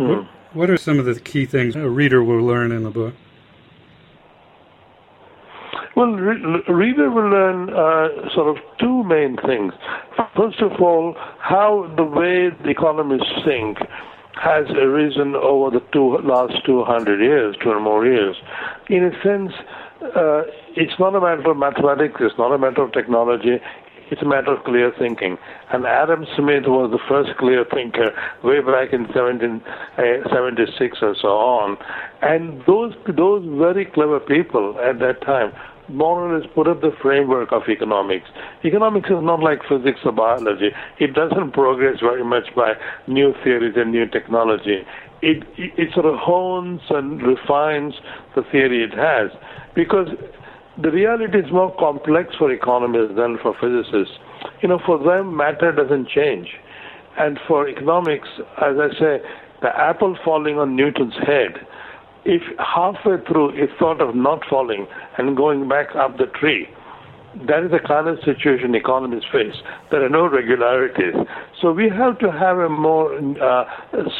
Hmm. 0.00 0.08
What, 0.08 0.26
what 0.54 0.70
are 0.70 0.78
some 0.78 0.98
of 0.98 1.04
the 1.04 1.20
key 1.20 1.44
things 1.44 1.76
a 1.76 1.88
reader 1.88 2.24
will 2.24 2.42
learn 2.42 2.72
in 2.72 2.84
the 2.84 2.90
book? 2.90 3.14
Well, 5.94 6.12
re- 6.12 6.62
reader 6.68 7.10
will 7.10 7.28
learn 7.28 7.68
uh, 7.68 8.32
sort 8.34 8.56
of 8.56 8.62
two 8.78 9.04
main 9.04 9.36
things. 9.46 9.74
First 10.34 10.60
of 10.60 10.80
all, 10.80 11.14
how 11.38 11.92
the 11.96 12.04
way 12.04 12.48
the 12.62 12.70
economists 12.70 13.30
think 13.44 13.78
has 14.40 14.64
arisen 14.70 15.34
over 15.34 15.70
the 15.70 15.84
two, 15.92 16.16
last 16.24 16.64
200 16.64 17.20
years, 17.20 17.56
two 17.62 17.68
or 17.68 17.80
more 17.80 18.06
years. 18.06 18.36
In 18.88 19.04
a 19.04 19.10
sense, 19.22 19.52
uh, 20.16 20.42
it's 20.76 20.98
not 20.98 21.14
a 21.14 21.20
matter 21.20 21.50
of 21.50 21.58
mathematics, 21.58 22.16
it's 22.20 22.38
not 22.38 22.50
a 22.52 22.56
matter 22.56 22.82
of 22.82 22.92
technology, 22.92 23.60
it's 24.10 24.22
a 24.22 24.26
matter 24.26 24.52
of 24.52 24.64
clear 24.64 24.92
thinking. 24.98 25.38
And 25.72 25.86
Adam 25.86 26.26
Smith 26.36 26.64
was 26.66 26.90
the 26.90 26.98
first 27.08 27.36
clear 27.38 27.64
thinker 27.64 28.10
way 28.42 28.60
back 28.60 28.92
in 28.92 29.02
1776 29.08 30.98
uh, 31.02 31.06
or 31.06 31.14
so 31.20 31.28
on. 31.28 31.76
And 32.22 32.62
those, 32.66 32.94
those 33.16 33.44
very 33.58 33.84
clever 33.86 34.20
people 34.20 34.78
at 34.80 34.98
that 34.98 35.22
time 35.22 35.52
more 35.92 36.20
or 36.20 36.38
less 36.38 36.48
put 36.54 36.68
up 36.68 36.80
the 36.80 36.92
framework 37.02 37.52
of 37.52 37.62
economics. 37.68 38.28
Economics 38.64 39.08
is 39.10 39.22
not 39.22 39.42
like 39.42 39.58
physics 39.68 40.00
or 40.04 40.12
biology. 40.12 40.70
It 40.98 41.14
doesn't 41.14 41.52
progress 41.52 42.00
very 42.00 42.24
much 42.24 42.54
by 42.54 42.74
new 43.06 43.34
theories 43.42 43.74
and 43.76 43.90
new 43.90 44.06
technology. 44.06 44.84
It, 45.22 45.42
it, 45.58 45.72
it 45.76 45.92
sort 45.92 46.06
of 46.06 46.16
hones 46.16 46.80
and 46.90 47.20
refines 47.22 47.94
the 48.34 48.42
theory 48.50 48.84
it 48.84 48.94
has 48.94 49.30
because 49.74 50.08
the 50.80 50.90
reality 50.90 51.38
is 51.38 51.52
more 51.52 51.74
complex 51.78 52.34
for 52.38 52.50
economists 52.52 53.14
than 53.16 53.38
for 53.42 53.54
physicists. 53.60 54.18
You 54.62 54.68
know, 54.68 54.80
for 54.84 54.98
them, 54.98 55.36
matter 55.36 55.72
doesn't 55.72 56.08
change. 56.08 56.48
And 57.18 57.38
for 57.46 57.68
economics, 57.68 58.28
as 58.58 58.76
I 58.78 58.88
say, 58.98 59.20
the 59.62 59.68
apple 59.76 60.16
falling 60.24 60.58
on 60.58 60.76
Newton's 60.76 61.16
head, 61.26 61.66
if 62.24 62.42
halfway 62.58 63.22
through 63.26 63.50
it 63.50 63.70
thought 63.78 64.00
of 64.00 64.14
not 64.14 64.40
falling 64.48 64.86
and 65.18 65.36
going 65.36 65.68
back 65.68 65.94
up 65.96 66.18
the 66.18 66.26
tree, 66.26 66.68
that 67.46 67.64
is 67.64 67.70
the 67.70 67.78
kind 67.78 68.08
of 68.08 68.18
situation 68.24 68.74
economists 68.74 69.26
face. 69.32 69.54
There 69.90 70.04
are 70.04 70.08
no 70.08 70.26
regularities. 70.28 71.14
So 71.60 71.72
we 71.72 71.88
have 71.88 72.18
to 72.18 72.32
have 72.32 72.58
a 72.58 72.68
more 72.68 73.14
uh, 73.14 73.64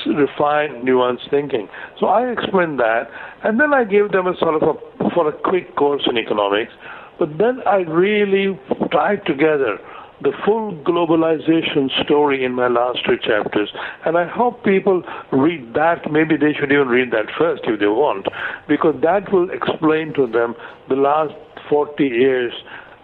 refined, 0.07 0.87
nuanced 0.87 1.29
thinking. 1.31 1.69
So 1.99 2.07
I 2.07 2.31
explained 2.31 2.79
that, 2.79 3.11
and 3.43 3.59
then 3.59 3.75
I 3.75 3.85
gave 3.85 4.13
them 4.13 4.27
a 4.27 4.37
sort 4.39 4.63
of 4.63 4.63
a, 4.63 5.11
for 5.11 5.29
a 5.29 5.33
quick 5.33 5.75
course 5.77 6.03
in 6.09 6.19
economics. 6.19 6.73
But 7.19 7.37
then 7.37 7.61
I 7.67 7.79
really 7.79 8.59
tied 8.93 9.27
together 9.27 9.79
the 10.23 10.33
full 10.45 10.77
globalization 10.85 11.89
story 12.05 12.45
in 12.45 12.53
my 12.53 12.69
last 12.69 12.99
two 13.07 13.17
chapters. 13.17 13.71
And 14.05 14.19
I 14.19 14.29
hope 14.29 14.65
people 14.65 15.03
read 15.33 15.75
that. 15.75 16.11
Maybe 16.13 16.37
they 16.37 16.53
should 16.53 16.71
even 16.71 16.89
read 16.89 17.11
that 17.11 17.27
first 17.39 17.63
if 17.65 17.81
they 17.81 17.87
want, 17.87 18.27
because 18.69 18.95
that 19.03 19.33
will 19.33 19.51
explain 19.51 20.13
to 20.15 20.27
them 20.27 20.55
the 20.89 20.97
last 20.97 21.35
40 21.69 22.05
years 22.05 22.53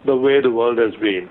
the 0.07 0.17
way 0.17 0.41
the 0.41 0.51
world 0.51 0.79
has 0.79 0.95
been. 1.01 1.29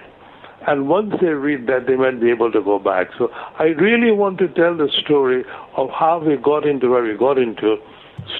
And 0.67 0.87
once 0.87 1.13
they 1.21 1.27
read 1.27 1.67
that, 1.67 1.85
they 1.85 1.95
might 1.95 2.19
be 2.19 2.31
able 2.31 2.51
to 2.51 2.61
go 2.61 2.79
back. 2.79 3.07
So 3.17 3.29
I 3.59 3.75
really 3.77 4.11
want 4.11 4.39
to 4.39 4.47
tell 4.47 4.75
the 4.75 4.89
story 5.03 5.43
of 5.77 5.89
how 5.89 6.19
we 6.25 6.37
got 6.37 6.65
into 6.65 6.89
where 6.89 7.03
we 7.03 7.15
got 7.15 7.37
into, 7.37 7.77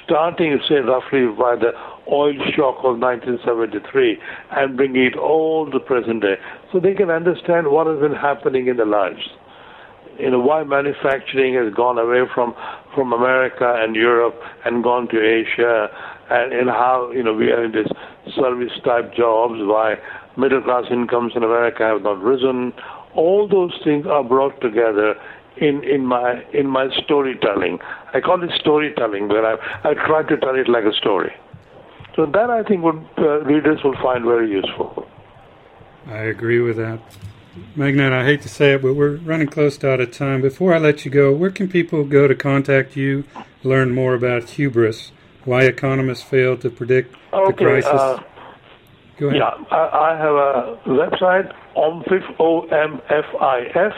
starting, 0.04 0.58
say, 0.68 0.76
roughly 0.76 1.26
by 1.38 1.54
the 1.54 1.70
oil 2.10 2.34
shock 2.56 2.78
of 2.82 2.98
1973 2.98 4.18
and 4.52 4.76
bring 4.76 4.96
it 4.96 5.16
all 5.16 5.70
to 5.70 5.78
present 5.78 6.22
day 6.22 6.34
so 6.72 6.80
they 6.80 6.94
can 6.94 7.10
understand 7.10 7.68
what 7.68 7.86
has 7.86 8.00
been 8.00 8.14
happening 8.14 8.66
in 8.66 8.76
their 8.76 8.86
lives. 8.86 9.22
You 10.18 10.30
know, 10.30 10.40
why 10.40 10.64
manufacturing 10.64 11.54
has 11.54 11.72
gone 11.74 11.98
away 11.98 12.22
from, 12.34 12.54
from 12.94 13.12
America 13.12 13.76
and 13.78 13.94
Europe 13.94 14.40
and 14.64 14.82
gone 14.82 15.08
to 15.08 15.20
Asia 15.20 15.88
and, 16.30 16.52
and 16.52 16.70
how, 16.70 17.10
you 17.12 17.22
know, 17.22 17.34
we 17.34 17.50
are 17.52 17.64
in 17.64 17.72
this 17.72 17.88
service 18.34 18.72
type 18.82 19.14
jobs, 19.14 19.54
why 19.58 19.96
middle 20.36 20.62
class 20.62 20.84
incomes 20.90 21.32
in 21.34 21.42
America 21.42 21.82
have 21.84 22.02
not 22.02 22.22
risen. 22.22 22.72
All 23.14 23.48
those 23.48 23.72
things 23.82 24.06
are 24.06 24.22
brought 24.22 24.60
together 24.60 25.18
in, 25.56 25.82
in 25.84 26.04
my 26.04 26.44
in 26.52 26.66
my 26.66 26.88
storytelling. 27.02 27.78
I 28.12 28.20
call 28.20 28.42
it 28.42 28.50
storytelling, 28.58 29.28
where 29.28 29.46
I 29.46 29.56
I 29.88 29.94
try 29.94 30.22
to 30.22 30.36
tell 30.36 30.54
it 30.54 30.68
like 30.68 30.84
a 30.84 30.92
story. 30.92 31.32
So 32.14 32.26
that 32.26 32.50
I 32.50 32.62
think 32.62 32.82
would 32.82 33.04
uh, 33.18 33.40
readers 33.40 33.82
will 33.84 33.96
find 34.02 34.24
very 34.24 34.50
useful. 34.50 35.06
I 36.06 36.18
agree 36.18 36.60
with 36.60 36.76
that. 36.76 37.00
Meghnad, 37.76 38.12
I 38.12 38.24
hate 38.24 38.42
to 38.42 38.48
say 38.48 38.74
it, 38.74 38.82
but 38.82 38.94
we're 38.94 39.16
running 39.16 39.48
close 39.48 39.78
to 39.78 39.90
out 39.90 40.00
of 40.00 40.12
time. 40.12 40.42
Before 40.42 40.74
I 40.74 40.78
let 40.78 41.04
you 41.04 41.10
go, 41.10 41.32
where 41.32 41.50
can 41.50 41.68
people 41.68 42.04
go 42.04 42.28
to 42.28 42.34
contact 42.34 42.96
you, 42.96 43.24
learn 43.64 43.92
more 43.92 44.14
about 44.14 44.50
hubris, 44.50 45.10
why 45.44 45.62
economists 45.62 46.22
fail 46.22 46.56
to 46.58 46.68
predict 46.68 47.16
okay, 47.32 47.46
the 47.46 47.52
crisis? 47.52 47.92
Uh, 47.92 48.22
Go 49.18 49.28
ahead. 49.28 49.40
Yeah, 49.40 49.64
I, 49.70 50.12
I 50.12 50.16
have 50.18 50.34
a 50.34 50.78
website, 50.86 51.52
OMFIF, 51.76 52.36
O-M-F-I-F, 52.38 53.92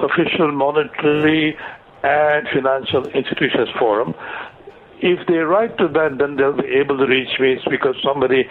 Official 0.00 0.52
Monetary 0.52 1.56
and 2.02 2.48
Financial 2.52 3.06
Institutions 3.08 3.68
Forum. 3.78 4.14
If 5.02 5.26
they 5.26 5.38
write 5.38 5.76
to 5.78 5.88
that, 5.88 6.16
then 6.18 6.36
they'll 6.36 6.56
be 6.56 6.68
able 6.78 6.98
to 6.98 7.06
reach 7.06 7.38
me 7.40 7.56
because 7.68 7.96
somebody 8.04 8.44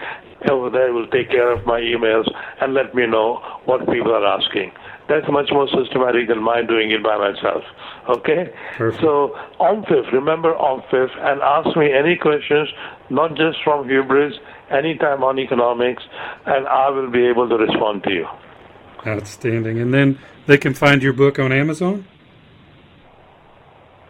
over 0.49 0.69
there 0.69 0.93
will 0.93 1.07
take 1.07 1.29
care 1.29 1.51
of 1.51 1.65
my 1.65 1.79
emails 1.79 2.29
and 2.61 2.73
let 2.73 2.95
me 2.95 3.05
know 3.05 3.39
what 3.65 3.79
people 3.87 4.13
are 4.13 4.25
asking. 4.25 4.71
That's 5.09 5.25
much 5.29 5.49
more 5.51 5.67
systematic 5.67 6.27
than 6.27 6.41
my 6.43 6.61
doing 6.61 6.91
it 6.91 7.01
by 7.01 7.17
myself. 7.17 7.63
Okay? 8.07 8.53
Perfect. 8.77 9.01
So, 9.01 9.35
OMFIF, 9.59 10.11
remember 10.13 10.53
OMFIF, 10.53 11.09
and 11.17 11.41
ask 11.41 11.75
me 11.75 11.91
any 11.91 12.15
questions, 12.15 12.69
not 13.09 13.35
just 13.35 13.57
from 13.63 13.89
Hubris, 13.89 14.35
anytime 14.69 15.23
on 15.23 15.39
economics, 15.39 16.03
and 16.45 16.67
I 16.67 16.89
will 16.91 17.09
be 17.09 17.25
able 17.25 17.49
to 17.49 17.55
respond 17.55 18.03
to 18.03 18.11
you. 18.11 18.27
Outstanding. 19.07 19.79
And 19.79 19.91
then 19.91 20.19
they 20.45 20.57
can 20.57 20.75
find 20.75 21.01
your 21.01 21.13
book 21.13 21.39
on 21.39 21.51
Amazon? 21.51 22.05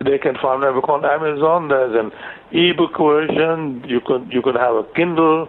They 0.03 0.17
can 0.17 0.35
find 0.41 0.61
my 0.61 0.71
book 0.71 0.89
on 0.89 1.05
Amazon. 1.05 1.67
There's 1.69 1.95
an 1.95 2.11
ebook 2.51 2.97
version. 2.97 3.83
You 3.87 3.99
could 4.05 4.31
you 4.31 4.41
could 4.41 4.55
have 4.55 4.75
a 4.75 4.83
Kindle, 4.95 5.47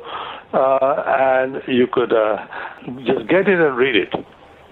uh, 0.53 1.03
and 1.07 1.63
you 1.69 1.87
could 1.87 2.13
uh, 2.13 2.47
just 3.07 3.29
get 3.29 3.49
it 3.49 3.61
and 3.61 3.77
read 3.77 3.97
it. 3.97 4.13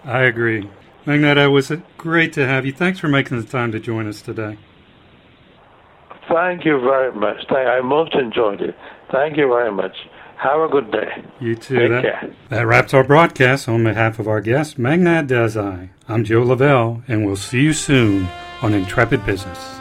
I 0.04 0.22
agree. 0.22 0.68
Meghnad, 1.06 1.42
it 1.42 1.48
was 1.48 1.72
great 1.96 2.32
to 2.34 2.46
have 2.46 2.66
you. 2.66 2.72
Thanks 2.72 2.98
for 2.98 3.08
making 3.08 3.40
the 3.40 3.46
time 3.46 3.72
to 3.72 3.80
join 3.80 4.06
us 4.06 4.20
today. 4.20 4.58
Thank 6.28 6.64
you 6.64 6.78
very 6.80 7.12
much. 7.12 7.50
I 7.50 7.80
most 7.80 8.14
enjoyed 8.14 8.60
it. 8.60 8.76
Thank 9.10 9.38
you 9.38 9.48
very 9.48 9.72
much. 9.72 9.96
Have 10.36 10.60
a 10.60 10.68
good 10.68 10.92
day. 10.92 11.24
You 11.40 11.56
too. 11.56 11.78
Take 11.78 11.90
that, 11.90 12.02
care. 12.02 12.34
that 12.50 12.66
wraps 12.66 12.94
our 12.94 13.02
broadcast. 13.02 13.68
On 13.68 13.82
behalf 13.82 14.18
of 14.18 14.28
our 14.28 14.40
guest, 14.40 14.78
Meghnad 14.78 15.28
Desai, 15.28 15.88
I'm 16.06 16.24
Joe 16.24 16.42
Lavelle, 16.42 17.02
and 17.08 17.24
we'll 17.24 17.36
see 17.36 17.62
you 17.62 17.72
soon 17.72 18.28
on 18.62 18.74
Intrepid 18.74 19.24
Business. 19.24 19.77